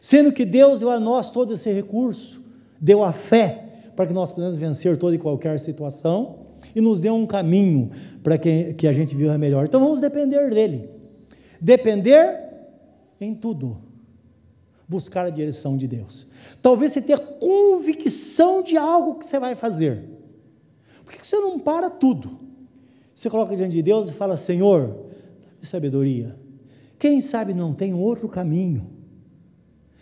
[0.00, 2.42] Sendo que Deus deu a nós todo esse recurso,
[2.80, 7.14] deu a fé para que nós possamos vencer toda e qualquer situação e nos deu
[7.14, 7.90] um caminho
[8.22, 9.66] para que, que a gente viva melhor.
[9.66, 10.88] Então vamos depender dele.
[11.60, 12.40] Depender
[13.20, 13.76] em tudo
[14.88, 16.26] buscar a direção de Deus.
[16.62, 20.02] Talvez você tenha convicção de algo que você vai fazer.
[21.04, 22.49] Por que você não para tudo?
[23.20, 24.86] Você coloca diante de Deus e fala: Senhor,
[25.44, 26.34] dá-me sabedoria.
[26.98, 28.90] Quem sabe não tem outro caminho?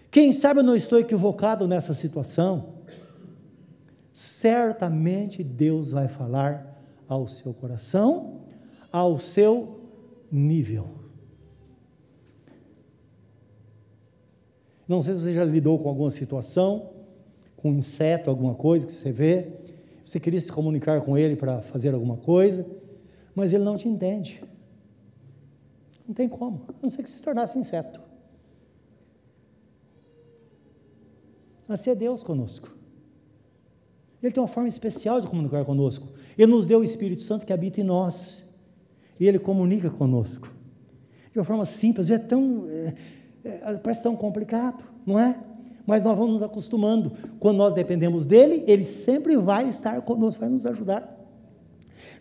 [0.09, 2.75] Quem sabe eu não estou equivocado nessa situação?
[4.13, 8.43] Certamente Deus vai falar ao seu coração,
[8.93, 9.81] ao seu
[10.31, 10.87] nível.
[14.87, 16.91] Não sei se você já lidou com alguma situação,
[17.57, 19.55] com um inseto, alguma coisa que você vê,
[20.05, 22.78] você queria se comunicar com ele para fazer alguma coisa,
[23.39, 24.43] mas ele não te entende.
[26.07, 28.01] Não tem como, a não ser que se tornasse inseto.
[31.69, 32.75] Assim é Deus conosco.
[34.21, 36.09] Ele tem uma forma especial de comunicar conosco.
[36.37, 38.43] Ele nos deu o Espírito Santo que habita em nós.
[39.21, 40.53] E ele comunica conosco.
[41.31, 42.67] De uma forma simples, é tão.
[42.69, 42.95] É,
[43.45, 45.39] é, parece tão complicado, não é?
[45.87, 47.13] Mas nós vamos nos acostumando.
[47.39, 51.18] Quando nós dependemos dele, ele sempre vai estar conosco, vai nos ajudar.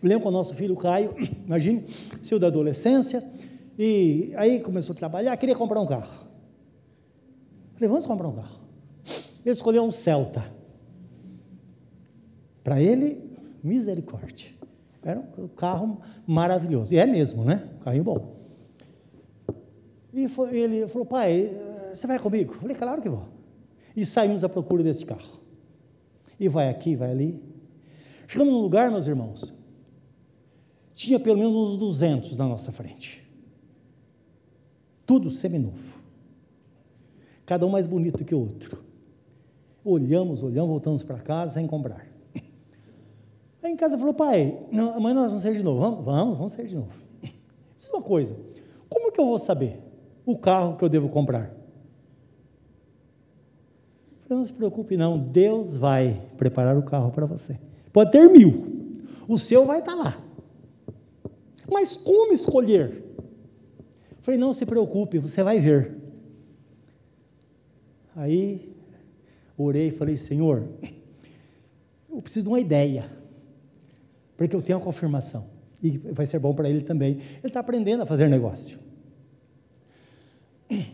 [0.02, 1.14] Lembro com o nosso filho Caio,
[1.46, 1.82] imagine,
[2.22, 3.22] filho da adolescência,
[3.78, 6.26] e aí começou a trabalhar, queria comprar um carro.
[7.74, 8.60] Falei, vamos comprar um carro.
[9.44, 10.52] Ele escolheu um Celta.
[12.64, 14.50] Para ele, misericórdia.
[15.02, 16.92] Era um carro maravilhoso.
[16.94, 17.68] E é mesmo, né?
[17.82, 18.36] Carrinho bom.
[20.12, 21.50] E foi, ele falou, pai,
[21.94, 22.54] você vai comigo?
[22.54, 23.26] Eu falei, claro que vou.
[23.94, 25.38] E saímos à procura desse carro.
[26.38, 27.40] E vai aqui, vai ali.
[28.26, 29.52] Chegamos num lugar, meus irmãos,
[30.98, 33.22] tinha pelo menos uns 200 na nossa frente.
[35.06, 35.98] Tudo seminovo.
[37.46, 38.82] Cada um mais bonito que o outro.
[39.84, 42.06] Olhamos, olhamos, voltamos para casa sem comprar.
[43.62, 45.80] Aí em casa falou, pai, não, amanhã nós vamos sair de novo.
[45.80, 46.92] Vamos, vamos, vamos sair de novo.
[47.22, 48.36] É uma coisa.
[48.88, 49.88] Como que eu vou saber?
[50.28, 51.50] o carro que eu devo comprar.
[54.28, 55.18] Não se preocupe, não.
[55.18, 57.58] Deus vai preparar o carro para você.
[57.90, 58.92] Pode ter mil,
[59.26, 60.18] o seu vai estar tá lá.
[61.70, 63.04] Mas como escolher?
[64.22, 65.96] Falei, não se preocupe, você vai ver.
[68.16, 68.74] Aí
[69.56, 70.68] orei e falei, Senhor,
[72.10, 73.10] eu preciso de uma ideia,
[74.36, 75.46] porque eu tenho a confirmação.
[75.82, 77.12] E vai ser bom para ele também.
[77.12, 78.78] Ele está aprendendo a fazer negócio.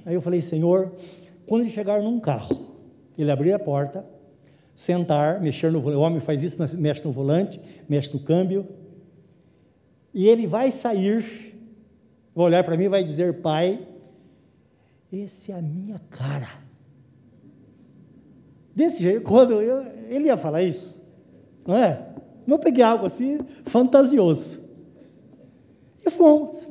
[0.04, 0.92] Aí eu falei, Senhor,
[1.46, 2.74] Quando eles chegaram num carro,
[3.18, 4.04] ele abriu a porta,
[4.74, 5.98] sentar, mexer no volante.
[5.98, 8.66] O homem faz isso, mexe no volante, mexe no câmbio.
[10.14, 11.58] E ele vai sair,
[12.34, 13.86] vai olhar para mim e vai dizer: Pai,
[15.12, 16.48] esse é a minha cara.
[18.74, 21.00] Desse jeito, quando eu, ele ia falar isso,
[21.66, 22.08] não é?
[22.46, 24.60] Eu peguei algo assim, fantasioso.
[26.04, 26.68] E fomos.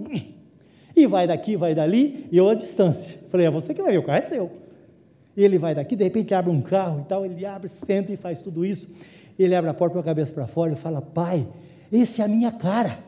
[0.95, 3.17] E vai daqui, vai dali, e eu à distância.
[3.29, 4.51] Falei, é você que vai o carro é seu.
[5.35, 8.17] E ele vai daqui, de repente abre um carro e tal, ele abre, senta e
[8.17, 8.87] faz tudo isso.
[9.37, 11.47] Ele abre a porta com a cabeça para fora e fala, pai,
[11.91, 12.99] esse é a minha cara.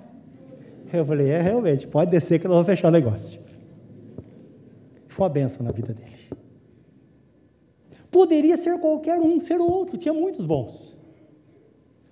[0.98, 3.42] Eu falei, é realmente, pode descer que eu vou fechar o negócio.
[5.08, 6.30] Foi uma benção na vida dele.
[8.12, 10.96] Poderia ser qualquer um, ser outro, tinha muitos bons.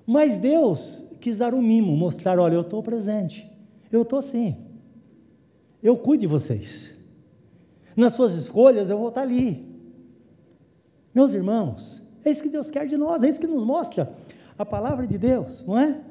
[0.06, 3.50] Mas Deus quis dar um mimo, mostrar: olha, eu estou presente,
[3.92, 4.58] eu estou sim,
[5.82, 6.98] eu cuido de vocês.
[7.96, 9.66] Nas suas escolhas eu vou estar ali.
[11.14, 14.14] Meus irmãos, é isso que Deus quer de nós, é isso que nos mostra
[14.58, 16.02] a palavra de Deus, não é?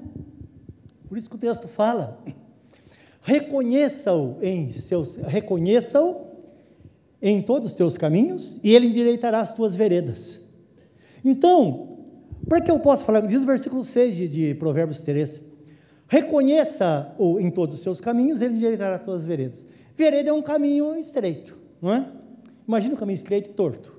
[1.09, 2.19] Por isso que o texto fala:
[3.23, 6.27] reconheça-o em seus, reconheça-o
[7.21, 10.41] em todos os teus caminhos e ele endireitará as tuas veredas.
[11.25, 11.99] Então,
[12.49, 15.41] para que eu possa falar, diz o versículo 6 de, de Provérbios 13:
[16.09, 19.67] reconheça-o em todos os seus caminhos, ele endireitará as tuas veredas.
[19.97, 22.07] Vereda é um caminho estreito, não é?
[22.67, 23.97] Imagina um caminho estreito e torto.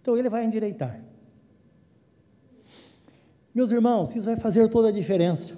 [0.00, 1.00] Então ele vai endireitar.
[3.54, 5.54] Meus irmãos, isso vai fazer toda a diferença.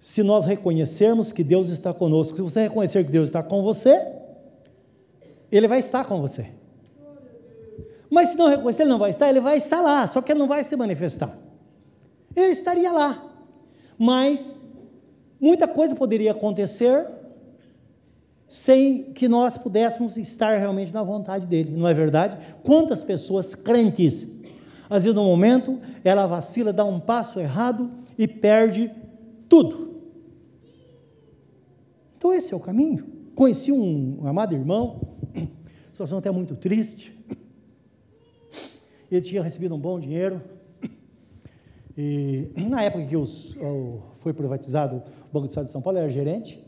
[0.00, 4.06] Se nós reconhecermos que Deus está conosco, se você reconhecer que Deus está com você,
[5.50, 6.46] ele vai estar com você.
[8.10, 10.38] Mas se não reconhecer, ele não vai estar, ele vai estar lá, só que ele
[10.38, 11.36] não vai se manifestar.
[12.34, 13.24] Ele estaria lá.
[13.98, 14.66] Mas
[15.40, 17.06] muita coisa poderia acontecer
[18.46, 22.38] sem que nós pudéssemos estar realmente na vontade dele, não é verdade?
[22.62, 24.26] Quantas pessoas crentes,
[24.88, 28.90] às vezes no momento, ela vacila, dá um passo errado e perde
[29.48, 29.87] tudo.
[32.18, 33.06] Então esse é o caminho.
[33.36, 35.16] Conheci um amado irmão,
[35.92, 37.16] situação até muito triste.
[39.08, 40.42] Ele tinha recebido um bom dinheiro.
[41.96, 45.98] E na época que os, o, foi privatizado o Banco do Estado de São Paulo,
[45.98, 46.60] ele era gerente.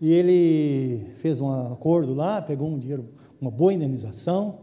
[0.00, 4.60] E ele fez um acordo lá, pegou um dinheiro, uma boa indenização.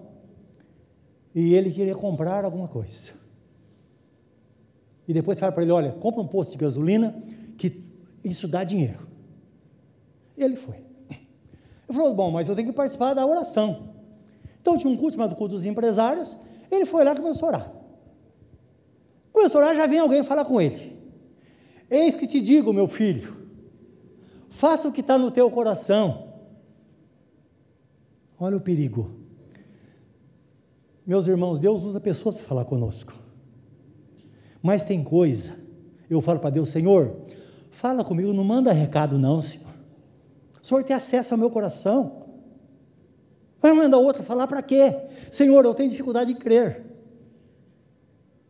[1.33, 3.11] E ele queria comprar alguma coisa.
[5.07, 7.23] E depois falaram para ele: olha, compra um posto de gasolina,
[7.55, 7.83] que
[8.23, 9.10] isso dá dinheiro.
[10.43, 10.75] Ele foi.
[11.09, 13.89] Ele falou: bom, mas eu tenho que participar da oração.
[14.61, 16.37] Então tinha um culto chamado culto dos empresários.
[16.69, 17.71] Ele foi lá e começou a orar.
[19.33, 20.97] Começou a orar, já vem alguém falar com ele.
[21.89, 23.35] Eis que te digo, meu filho,
[24.49, 26.29] faça o que está no teu coração.
[28.39, 29.11] Olha o perigo.
[31.05, 33.13] Meus irmãos, Deus usa pessoas para falar conosco.
[34.61, 35.57] Mas tem coisa,
[36.09, 37.15] eu falo para Deus, Senhor,
[37.71, 39.70] fala comigo, não manda recado, não, Senhor.
[40.61, 42.23] O Senhor tem acesso ao meu coração.
[43.61, 44.95] Vai mandar outro falar para quê?
[45.29, 46.85] Senhor, eu tenho dificuldade de crer.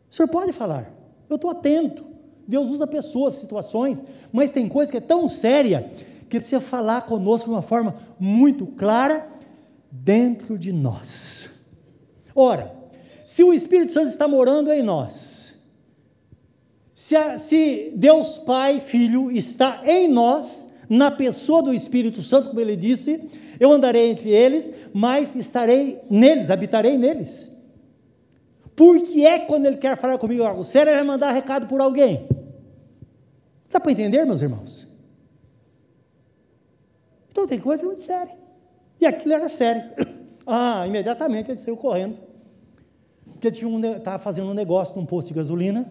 [0.09, 0.91] O Senhor pode falar.
[1.30, 2.05] Eu estou atento.
[2.47, 5.91] Deus usa pessoas, situações, mas tem coisa que é tão séria
[6.30, 9.28] que precisa falar conosco de uma forma muito clara
[9.89, 11.49] dentro de nós.
[12.34, 12.74] Ora,
[13.26, 15.53] se o Espírito Santo está morando em nós,
[16.93, 22.60] se, a, se Deus Pai, Filho está em nós, na pessoa do Espírito Santo, como
[22.60, 27.50] ele disse, eu andarei entre eles, mas estarei neles, habitarei neles.
[28.76, 32.28] Porque é quando ele quer falar comigo algo sério, ele vai mandar recado por alguém.
[33.70, 34.86] Dá para entender, meus irmãos?
[37.30, 38.36] Então tem coisa muito séria.
[39.00, 39.84] E aquilo era sério.
[40.54, 42.18] Ah, imediatamente ele saiu correndo.
[43.26, 45.88] Porque ele estava fazendo um negócio num posto de gasolina.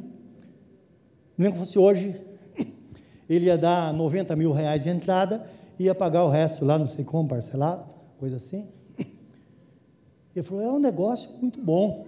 [1.38, 2.20] Nem que fosse hoje,
[3.30, 5.46] ele ia dar 90 mil reais de entrada,
[5.78, 7.84] ia pagar o resto lá, não sei como, parcelado,
[8.18, 8.68] coisa assim.
[10.34, 12.06] Ele falou: é um negócio muito bom.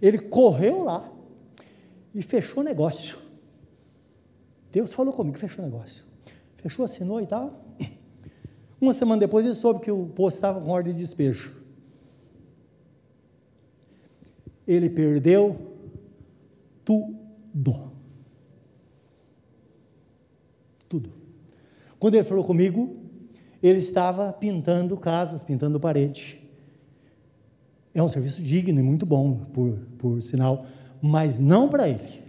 [0.00, 1.10] Ele correu lá
[2.14, 3.18] e fechou o negócio.
[4.72, 6.04] Deus falou comigo, fechou o negócio.
[6.56, 7.62] Fechou, assinou e tal.
[8.80, 11.62] Uma semana depois ele soube que o posto estava com ordem de despejo.
[14.66, 15.56] Ele perdeu
[16.84, 17.95] tudo.
[20.88, 21.12] Tudo.
[21.98, 22.96] Quando ele falou comigo,
[23.62, 26.40] ele estava pintando casas, pintando parede.
[27.94, 30.66] É um serviço digno e muito bom, por, por sinal,
[31.00, 32.22] mas não para ele.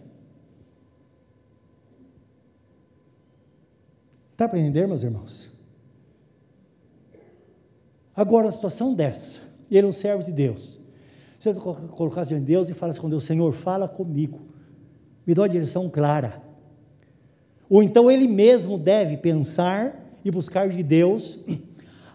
[4.32, 5.50] Está para entender, meus irmãos?
[8.16, 9.40] Agora, a situação dessa,
[9.70, 10.80] ele é um servo de Deus.
[11.38, 14.40] Você colocar-se diante de Deus e fala assim com Deus: Senhor, fala comigo,
[15.26, 16.47] me dá uma direção clara.
[17.70, 21.40] Ou então ele mesmo deve pensar e buscar de Deus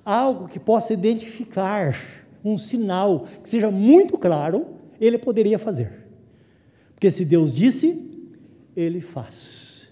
[0.04, 1.96] algo que possa identificar,
[2.44, 4.66] um sinal que seja muito claro,
[5.00, 6.06] ele poderia fazer.
[6.94, 8.10] Porque se Deus disse,
[8.74, 9.88] ele faz.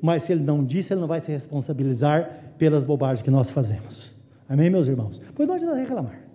[0.00, 4.10] Mas se ele não disse, ele não vai se responsabilizar pelas bobagens que nós fazemos.
[4.48, 5.20] Amém, meus irmãos?
[5.34, 6.28] Pois não adianta reclamar.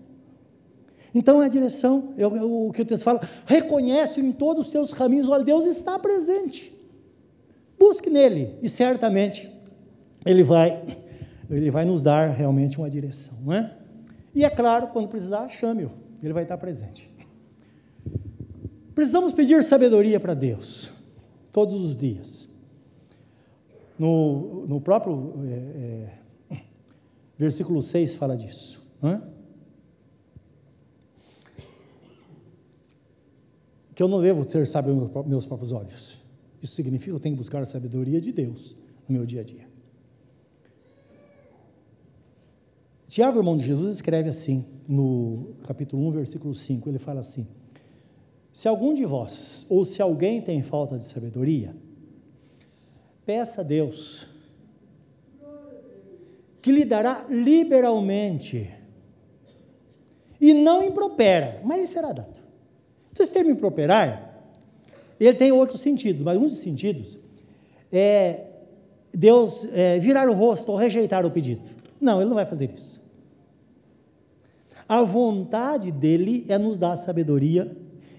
[1.16, 4.94] Então é a direção, é o que o texto fala, reconhece em todos os seus
[4.94, 6.73] caminhos, olha, Deus está presente.
[7.84, 9.52] Busque nele e certamente
[10.26, 10.98] ele vai,
[11.50, 13.78] ele vai nos dar realmente uma direção, não é?
[14.34, 15.92] E é claro, quando precisar, chame-o,
[16.24, 17.14] ele vai estar presente.
[18.96, 20.94] Precisamos pedir sabedoria para Deus,
[21.52, 22.48] todos os dias.
[24.00, 26.60] No, no próprio é, é,
[27.38, 28.82] versículo 6 fala disso.
[29.02, 29.22] Não é?
[33.94, 36.23] que eu não devo ter sábio meus próprios olhos.
[36.64, 38.74] Isso significa que eu tenho que buscar a sabedoria de Deus
[39.06, 39.68] no meu dia a dia.
[43.06, 47.46] Tiago, irmão de Jesus, escreve assim, no capítulo 1, versículo 5, ele fala assim:
[48.54, 51.76] Se algum de vós, ou se alguém tem falta de sabedoria,
[53.26, 54.26] peça a Deus,
[56.62, 58.74] que lhe dará liberalmente,
[60.40, 62.42] e não impropera, mas lhe será dado.
[63.12, 64.33] Então, esse termo improperar,
[65.20, 67.20] ele tem outros sentidos, mas um dos sentidos
[67.92, 68.48] é
[69.14, 71.62] Deus é, virar o rosto ou rejeitar o pedido.
[72.02, 73.02] Não, ele não vai fazer isso.
[74.90, 77.76] A vontade dele é nos dar sabedoria,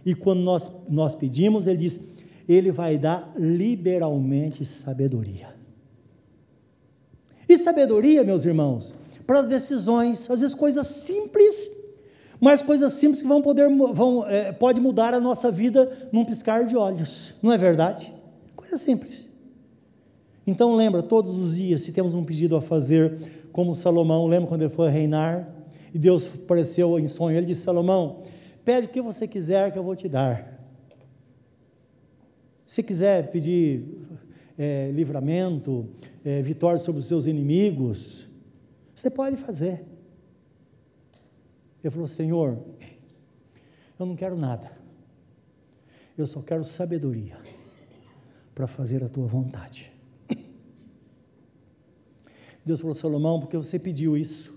[0.07, 2.01] e quando nós, nós pedimos, ele diz:
[2.49, 5.55] ele vai dar liberalmente sabedoria.
[7.49, 8.95] E sabedoria, meus irmãos,
[9.27, 11.71] para as decisões, às vezes coisas simples
[12.41, 16.67] mas coisas simples que vão poder vão, é, pode mudar a nossa vida num piscar
[16.67, 18.13] de olhos, não é verdade?
[18.57, 19.29] Coisa simples.
[20.47, 23.17] Então lembra, todos os dias, se temos um pedido a fazer,
[23.53, 25.49] como Salomão, lembra quando ele foi reinar,
[25.93, 28.23] e Deus apareceu em sonho, ele disse, Salomão,
[28.65, 30.61] pede o que você quiser que eu vou te dar.
[32.67, 33.85] Se quiser pedir
[34.59, 35.89] é, livramento,
[36.25, 38.27] é, vitória sobre os seus inimigos,
[38.95, 39.85] você pode fazer.
[41.85, 42.59] Ele falou: Senhor,
[44.01, 44.73] eu não quero nada,
[46.17, 47.37] eu só quero sabedoria
[48.55, 49.93] para fazer a tua vontade.
[52.65, 54.55] Deus falou: Salomão, porque você pediu isso,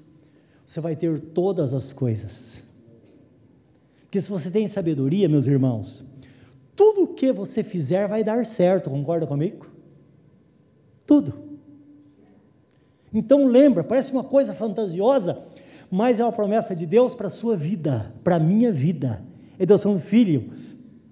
[0.66, 2.62] você vai ter todas as coisas.
[4.04, 6.06] Porque se você tem sabedoria, meus irmãos,
[6.78, 9.70] tudo o que você fizer vai dar certo, concorda comigo?
[11.06, 11.34] Tudo.
[13.14, 15.44] Então lembra, parece uma coisa fantasiosa,
[15.90, 19.24] mas é uma promessa de Deus para a sua vida, para a minha vida.
[19.58, 20.52] É Deus falando, filho,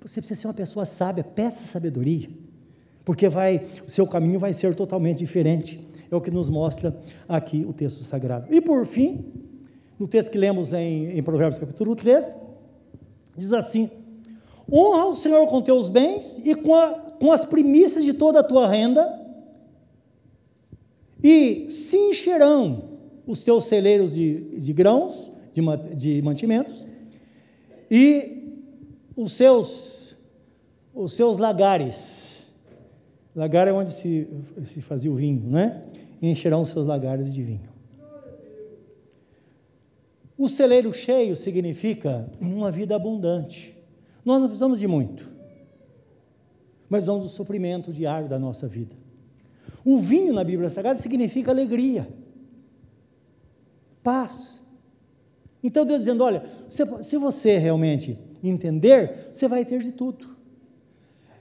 [0.01, 2.29] você precisa ser uma pessoa sábia, peça sabedoria,
[3.03, 5.85] porque vai, o seu caminho vai ser totalmente diferente.
[6.11, 6.95] É o que nos mostra
[7.27, 8.53] aqui o texto sagrado.
[8.53, 9.25] E por fim,
[9.97, 12.35] no texto que lemos em, em Provérbios capítulo 3,
[13.35, 13.89] diz assim:
[14.71, 18.43] honra o Senhor com teus bens e com, a, com as primícias de toda a
[18.43, 19.21] tua renda,
[21.23, 22.94] e se encherão
[23.27, 25.61] os seus celeiros de, de grãos, de,
[25.95, 26.85] de mantimentos,
[27.89, 28.59] e
[29.15, 30.15] os seus,
[30.93, 32.43] os seus lagares.
[33.35, 34.27] Lagar é onde se,
[34.67, 35.83] se fazia o vinho, né?
[36.21, 37.75] encherão os seus lagares de vinho.
[40.37, 43.75] O celeiro cheio significa uma vida abundante.
[44.23, 45.23] Nós não precisamos de muito,
[46.89, 48.95] mas precisamos do suprimento diário da nossa vida.
[49.83, 52.07] O vinho na Bíblia Sagrada significa alegria
[54.05, 54.61] paz.
[55.63, 60.35] Então Deus dizendo: olha, se você realmente entender, você vai ter de tudo.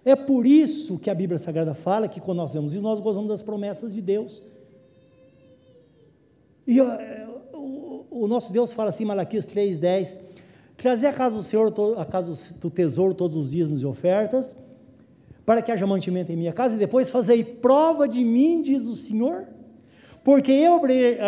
[0.03, 3.29] É por isso que a Bíblia Sagrada fala que quando nós vemos isso, nós gozamos
[3.29, 4.43] das promessas de Deus.
[6.67, 10.19] E o, o nosso Deus fala assim, Malaquias 3,10:
[10.77, 14.57] Trazer a casa do Senhor, a casa do tesouro, todos os dízimos e ofertas,
[15.45, 18.97] para que haja mantimento em minha casa, e depois fazei prova de mim, diz o
[18.97, 19.54] Senhor.
[20.25, 21.19] Porque eu abrirei,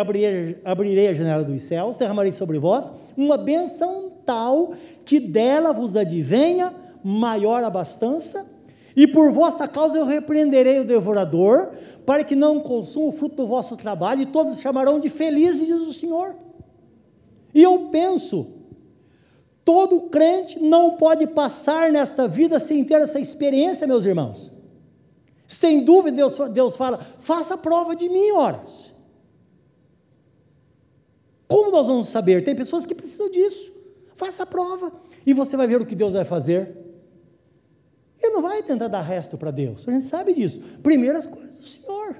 [0.65, 4.73] abrirei, a janela dos céus, derramarei sobre vós uma benção tal
[5.05, 6.73] que dela vos advenha
[7.03, 8.45] maior abastança,
[8.95, 11.69] e por vossa causa eu repreenderei o devorador,
[12.07, 15.79] para que não consuma o fruto do vosso trabalho, e todos chamarão de felizes, diz
[15.81, 16.35] o Senhor.
[17.53, 18.47] E eu penso,
[19.63, 24.56] todo crente não pode passar nesta vida sem ter essa experiência, meus irmãos.
[25.47, 28.93] Sem dúvida, Deus, Deus fala: faça prova de mim, horas.
[31.47, 32.43] Como nós vamos saber?
[32.43, 33.71] Tem pessoas que precisam disso.
[34.15, 34.91] Faça a prova
[35.25, 36.75] e você vai ver o que Deus vai fazer.
[38.21, 40.59] Ele não vai tentar dar resto para Deus, a gente sabe disso.
[40.81, 42.17] Primeiro as coisas do Senhor.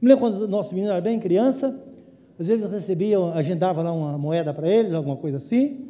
[0.00, 1.80] Me lembro quando o nosso menino era bem criança,
[2.38, 5.88] às vezes recebiam, agendava lá uma moeda para eles, alguma coisa assim,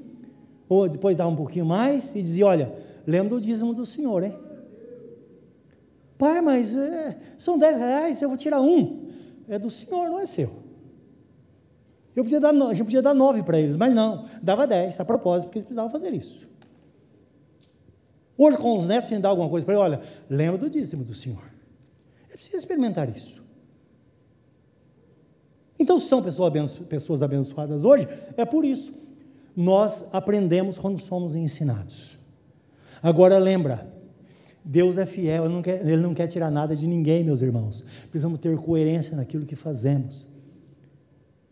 [0.68, 2.72] ou depois dava um pouquinho mais e dizia: Olha,
[3.07, 4.37] lembra do dízimo do Senhor, hein?
[6.23, 9.09] Pai, mas é, são 10 reais, eu vou tirar um.
[9.49, 10.62] É do Senhor, não é seu.
[12.14, 15.05] Eu podia dar, a gente podia dar nove para eles, mas não, dava 10, a
[15.05, 16.49] propósito, porque eles precisavam fazer isso.
[18.39, 20.01] Hoje, com os netos, a gente dá alguma coisa para ele, olha,
[20.31, 21.43] lembra do dízimo do Senhor.
[22.31, 23.43] É preciso experimentar isso.
[25.77, 28.07] Então, são pessoas abençoadas hoje,
[28.37, 28.95] é por isso.
[29.57, 32.16] Nós aprendemos quando somos ensinados.
[33.03, 33.91] Agora, lembra,
[34.65, 37.85] Deus é fiel, ele não, quer, ele não quer tirar nada de ninguém, meus irmãos.
[38.11, 40.27] Precisamos ter coerência naquilo que fazemos.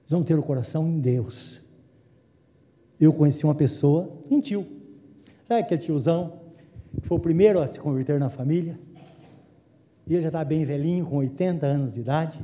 [0.00, 1.60] Precisamos ter o coração em Deus.
[3.00, 4.66] Eu conheci uma pessoa, um tio,
[5.48, 6.40] sabe aquele tiozão,
[7.00, 8.78] que foi o primeiro a se converter na família,
[10.06, 12.38] e ele já está bem velhinho, com 80 anos de idade,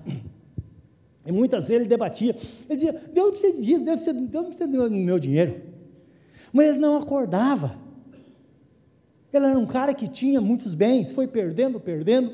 [1.26, 2.36] e muitas vezes ele debatia,
[2.68, 5.60] ele dizia, Deus não precisa disso, Deus, precisa, Deus não precisa do meu dinheiro,
[6.52, 7.76] mas ele não acordava,
[9.36, 12.32] ele era um cara que tinha muitos bens, foi perdendo, perdendo,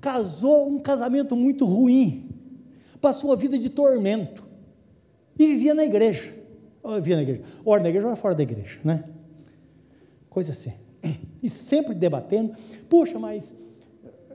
[0.00, 2.30] casou um casamento muito ruim,
[3.00, 4.44] passou a vida de tormento
[5.38, 6.32] e vivia na igreja.
[6.96, 7.42] Vivia na igreja.
[7.64, 9.04] Ora na igreja, ora fora da igreja, né?
[10.28, 10.72] Coisa assim.
[11.42, 12.54] E sempre debatendo.
[12.88, 13.52] Puxa, mas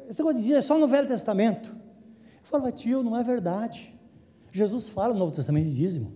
[0.07, 1.69] esse negócio de é só no Velho Testamento.
[1.69, 3.93] Eu falava, tio, não é verdade.
[4.51, 6.11] Jesus fala no Novo Testamento de dízimo.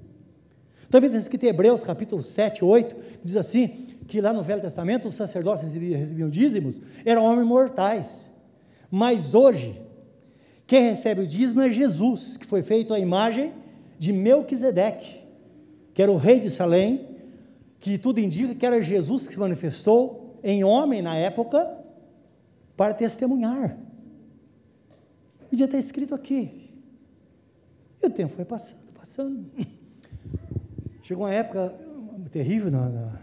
[0.89, 5.07] Também está escrito em Hebreus capítulo 7, 8, diz assim: que lá no Velho Testamento
[5.07, 8.31] os sacerdotes recebiam, recebiam dízimos, eram homens mortais.
[8.89, 9.81] Mas hoje,
[10.67, 13.53] quem recebe o dízimo é Jesus, que foi feito à imagem
[13.97, 15.21] de Melquisedeque,
[15.93, 17.07] que era o rei de Salém,
[17.79, 21.77] que tudo indica que era Jesus que se manifestou em homem na época
[22.75, 23.77] para testemunhar.
[25.51, 26.71] E já está escrito aqui.
[28.01, 29.45] E o tempo foi passando, passando.
[31.03, 31.73] Chegou uma época
[32.31, 33.22] terrível na na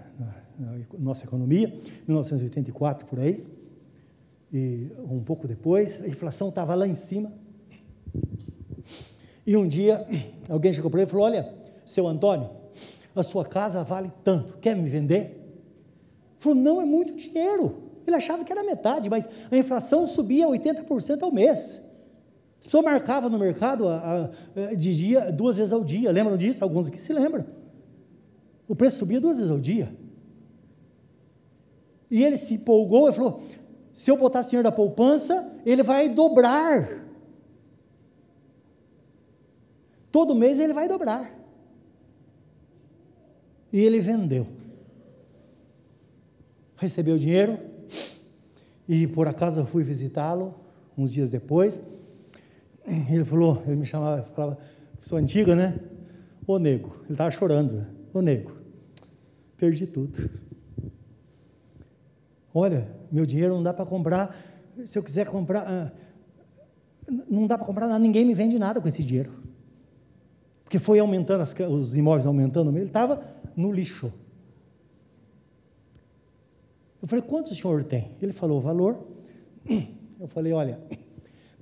[0.98, 1.68] nossa economia,
[2.06, 3.44] 1984 por aí,
[4.52, 7.32] e um pouco depois, a inflação estava lá em cima.
[9.46, 10.06] E um dia,
[10.48, 11.52] alguém chegou para ele e falou: Olha,
[11.84, 12.50] seu Antônio,
[13.14, 15.20] a sua casa vale tanto, quer me vender?
[15.20, 17.90] Ele falou: Não, é muito dinheiro.
[18.06, 21.80] Ele achava que era metade, mas a inflação subia 80% ao mês.
[22.58, 26.10] As pessoas marcavam no mercado a, a, de dia, duas vezes ao dia.
[26.10, 26.62] Lembram disso?
[26.64, 27.46] Alguns aqui se lembram.
[28.66, 29.94] O preço subia duas vezes ao dia.
[32.10, 33.42] E ele se empolgou e falou:
[33.92, 37.00] se eu botar dinheiro da poupança, ele vai dobrar.
[40.10, 41.38] Todo mês ele vai dobrar.
[43.72, 44.46] E ele vendeu.
[46.76, 47.58] Recebeu o dinheiro.
[48.88, 50.54] E por acaso eu fui visitá-lo
[50.98, 51.82] uns dias depois.
[52.84, 54.58] Ele falou, ele me chamava, falava,
[55.00, 55.78] sou antiga, né?
[56.46, 57.86] Ô nego, ele estava chorando, né?
[58.12, 58.52] ô nego,
[59.56, 60.28] perdi tudo.
[62.54, 64.36] Olha, meu dinheiro não dá para comprar.
[64.84, 65.92] Se eu quiser comprar, ah,
[67.28, 69.32] não dá para comprar nada, ninguém me vende nada com esse dinheiro.
[70.64, 73.22] Porque foi aumentando, as, os imóveis aumentando, ele estava
[73.56, 74.12] no lixo.
[77.02, 78.12] Eu falei, quanto o senhor tem?
[78.20, 79.06] Ele falou o valor.
[80.20, 80.78] Eu falei, olha,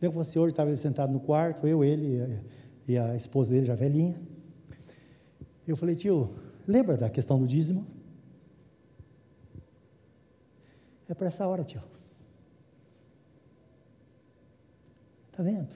[0.01, 2.41] bem que você hoje estava sentado no quarto, eu, ele
[2.89, 4.21] e a esposa dele, já velhinha.
[5.67, 6.31] Eu falei, tio,
[6.67, 7.87] lembra da questão do dízimo?
[11.09, 11.83] É para essa hora, tio.
[15.31, 15.75] Está vendo?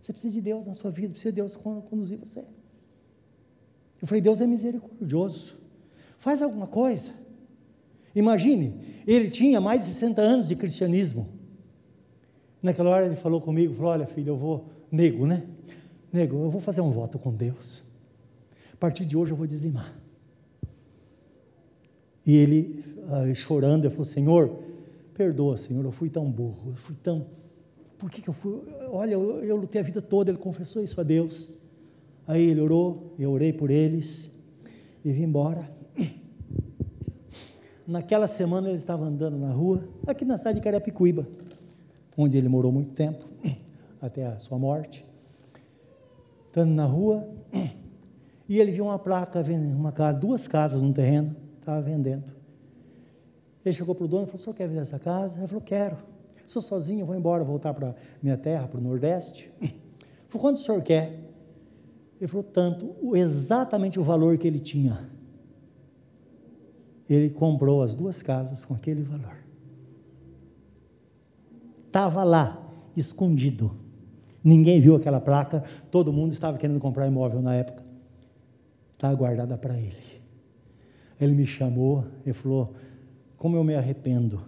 [0.00, 2.46] Você precisa de Deus na sua vida, precisa de Deus conduzir você.
[4.00, 5.56] Eu falei, Deus é misericordioso.
[6.18, 7.12] Faz alguma coisa.
[8.14, 11.28] Imagine, ele tinha mais de 60 anos de cristianismo.
[12.62, 15.46] Naquela hora ele falou comigo, falou, olha filho, eu vou, nego, né?
[16.12, 17.84] Nego, eu vou fazer um voto com Deus.
[18.72, 19.94] A partir de hoje eu vou dizimar.
[22.26, 22.84] E ele,
[23.34, 24.50] chorando, ele falou: Senhor,
[25.14, 27.26] perdoa, Senhor, eu fui tão burro, eu fui tão.
[27.98, 28.62] Por que, que eu fui?
[28.90, 31.48] Olha, eu, eu lutei a vida toda, ele confessou isso a Deus.
[32.26, 34.30] Aí ele orou, eu orei por eles
[35.04, 35.70] e vim embora.
[37.86, 41.26] Naquela semana ele estava andando na rua, aqui na cidade de Carapicuíba,
[42.16, 43.26] onde ele morou muito tempo,
[44.00, 45.04] até a sua morte.
[46.46, 47.28] Estando na rua,
[48.48, 49.44] e ele viu uma placa,
[49.76, 52.39] uma casa, duas casas no terreno, estava vendendo.
[53.64, 55.38] Ele chegou para o dono e falou: O senhor quer vender essa casa?
[55.38, 55.96] Ele falou: Quero.
[56.46, 59.52] Sou sozinho, vou embora, voltar para minha terra, para o Nordeste.
[59.60, 59.72] Ele
[60.28, 61.30] falou: Quanto o senhor quer?
[62.20, 65.08] Ele falou tanto, exatamente o valor que ele tinha.
[67.08, 69.36] Ele comprou as duas casas com aquele valor.
[71.86, 72.62] Estava lá,
[72.96, 73.74] escondido.
[74.44, 77.82] Ninguém viu aquela placa, todo mundo estava querendo comprar imóvel na época.
[78.92, 80.20] Estava guardada para ele.
[81.18, 82.74] Ele me chamou e falou:
[83.40, 84.42] Como eu me arrependo.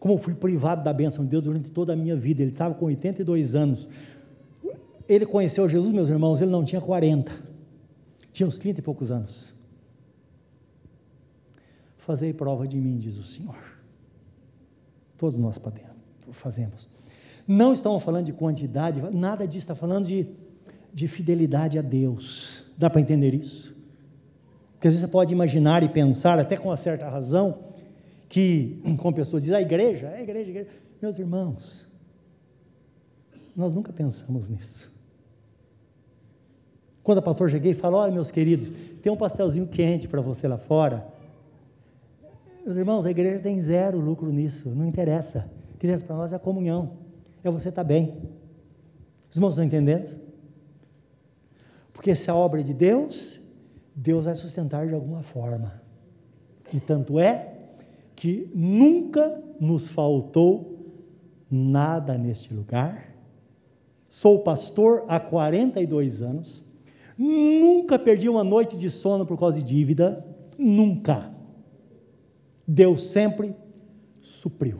[0.00, 2.42] Como eu fui privado da bênção de Deus durante toda a minha vida.
[2.42, 3.88] Ele estava com 82 anos.
[5.08, 7.30] Ele conheceu Jesus, meus irmãos, ele não tinha 40.
[8.32, 9.54] Tinha uns 30 e poucos anos.
[11.98, 13.62] Fazei prova de mim, diz o Senhor.
[15.16, 15.94] Todos nós podemos,
[16.32, 16.88] fazemos.
[17.46, 20.26] Não estamos falando de quantidade, nada disso, está falando de,
[20.92, 22.64] de fidelidade a Deus.
[22.76, 23.79] Dá para entender isso?
[24.80, 27.58] Porque às vezes você pode imaginar e pensar, até com uma certa razão,
[28.30, 30.70] que, como pessoas dizem, a igreja, é a igreja, a igreja.
[31.02, 31.86] Meus irmãos,
[33.54, 34.90] nós nunca pensamos nisso.
[37.02, 38.72] Quando a pastor cheguei e falou, olha meus queridos,
[39.02, 41.06] tem um pastelzinho quente para você lá fora.
[42.64, 45.46] Meus irmãos, a igreja tem zero lucro nisso, não interessa.
[45.74, 46.92] O que interessa para nós é a comunhão,
[47.44, 48.16] é você estar tá bem.
[49.30, 50.18] Os irmãos estão entendendo?
[51.92, 53.39] Porque se a obra é de Deus,
[53.94, 55.80] Deus vai sustentar de alguma forma.
[56.72, 57.54] E tanto é
[58.14, 60.78] que nunca nos faltou
[61.50, 63.14] nada neste lugar.
[64.08, 66.62] Sou pastor há 42 anos.
[67.16, 70.24] Nunca perdi uma noite de sono por causa de dívida.
[70.58, 71.30] Nunca.
[72.66, 73.54] Deus sempre
[74.20, 74.78] supriu.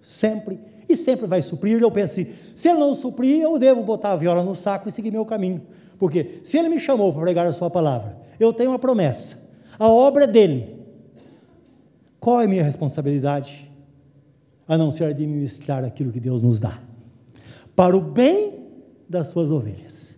[0.00, 0.58] Sempre.
[0.88, 1.80] E sempre vai suprir.
[1.80, 4.92] Eu penso assim: se Ele não suprir, eu devo botar a viola no saco e
[4.92, 5.62] seguir meu caminho.
[5.98, 9.40] Porque se Ele me chamou para pregar a Sua palavra, eu tenho uma promessa.
[9.78, 10.76] A obra é dele.
[12.20, 13.70] Qual é a minha responsabilidade?
[14.66, 16.80] A não ser administrar aquilo que Deus nos dá,
[17.74, 18.68] para o bem
[19.08, 20.14] das suas ovelhas.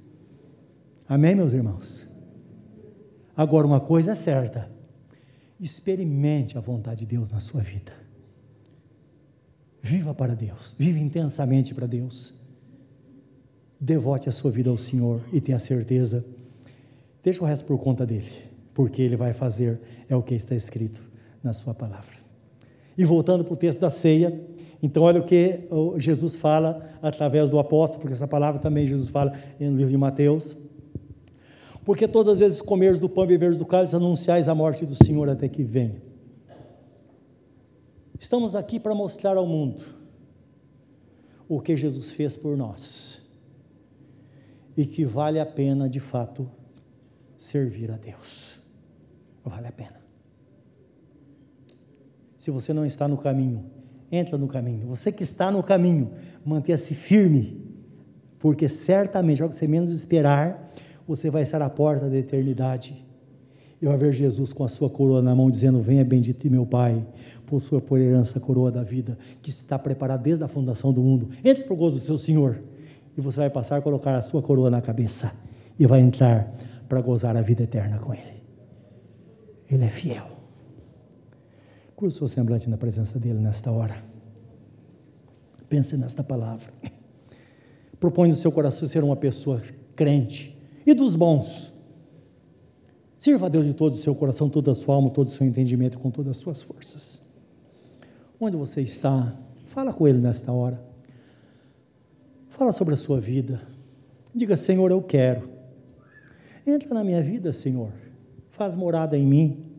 [1.09, 2.07] Amém, meus irmãos?
[3.37, 4.71] Agora, uma coisa é certa:
[5.59, 7.93] experimente a vontade de Deus na sua vida.
[9.83, 12.35] Viva para Deus, viva intensamente para Deus.
[13.81, 16.25] Devote a sua vida ao Senhor e tenha certeza
[17.25, 18.31] Deixa o resto por conta dele,
[18.75, 21.03] porque ele vai fazer é o que está escrito
[21.43, 22.17] na sua palavra.
[22.99, 24.39] E voltando para o texto da ceia,
[24.83, 25.61] então olha o que
[25.97, 30.55] Jesus fala através do apóstolo, porque essa palavra também Jesus fala no livro de Mateus.
[31.83, 34.95] Porque todas as vezes comeres do pão e beberes do cálice, anunciais a morte do
[34.95, 36.03] Senhor até que venha.
[38.21, 39.83] Estamos aqui para mostrar ao mundo
[41.49, 43.23] o que Jesus fez por nós
[44.77, 46.47] e que vale a pena de fato
[47.45, 48.59] servir a Deus.
[49.45, 50.01] Vale a pena.
[52.39, 53.67] Se você não está no caminho,
[54.11, 54.87] entra no caminho.
[54.87, 56.11] Você que está no caminho,
[56.45, 57.63] mantenha-se firme,
[58.39, 60.73] porque certamente, ao que você menos esperar,
[61.07, 63.05] você vai estar à porta da eternidade
[63.81, 67.07] e vai ver Jesus com a sua coroa na mão, dizendo: Venha bendito meu Pai,
[67.47, 71.29] possua por herança a coroa da vida, que está preparada desde a fundação do mundo.
[71.45, 72.59] Entre para o gozo do seu Senhor,
[73.17, 75.33] e você vai passar a colocar a sua coroa na cabeça,
[75.79, 76.51] e vai entrar
[76.89, 78.43] para gozar a vida eterna com Ele.
[79.71, 80.35] Ele é fiel.
[81.97, 83.97] O seu semblante na presença dEle nesta hora.
[85.71, 86.71] Pense nesta palavra.
[87.99, 89.63] Propõe no seu coração ser uma pessoa
[89.97, 90.55] crente
[90.85, 91.73] e dos bons.
[93.17, 95.47] Sirva a Deus de todo o seu coração, toda a sua alma, todo o seu
[95.47, 97.23] entendimento, com todas as suas forças.
[98.39, 100.85] Onde você está, fala com Ele nesta hora.
[102.51, 103.63] Fala sobre a sua vida.
[104.35, 105.54] Diga, Senhor, eu quero.
[106.67, 107.93] Entra na minha vida, Senhor.
[108.51, 109.73] Faz morada em mim.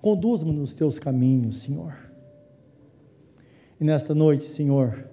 [0.00, 1.94] Conduz-me nos teus caminhos, Senhor.
[3.80, 5.06] E nesta noite, Senhor,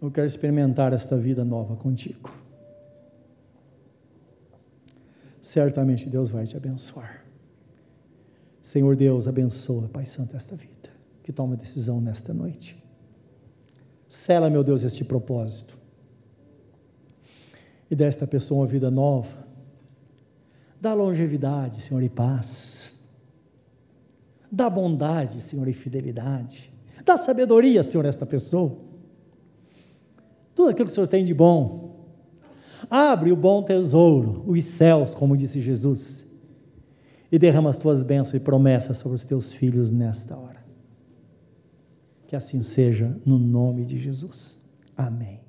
[0.00, 2.30] eu quero experimentar esta vida nova contigo.
[5.42, 7.24] Certamente Deus vai te abençoar.
[8.62, 10.90] Senhor Deus, abençoa, Pai Santo, esta vida
[11.22, 12.82] que toma decisão nesta noite.
[14.08, 15.85] Sela, meu Deus, este propósito
[17.90, 19.46] e desta pessoa uma vida nova.
[20.80, 22.94] Dá longevidade, Senhor, e paz.
[24.50, 26.70] Dá bondade, Senhor, e fidelidade.
[27.04, 28.78] Dá sabedoria, Senhor, a esta pessoa.
[30.54, 31.86] Tudo aquilo que o Senhor tem de bom.
[32.90, 36.26] Abre o bom tesouro, os céus, como disse Jesus,
[37.30, 40.64] e derrama as tuas bênçãos e promessas sobre os teus filhos nesta hora.
[42.26, 44.62] Que assim seja, no nome de Jesus.
[44.96, 45.45] Amém.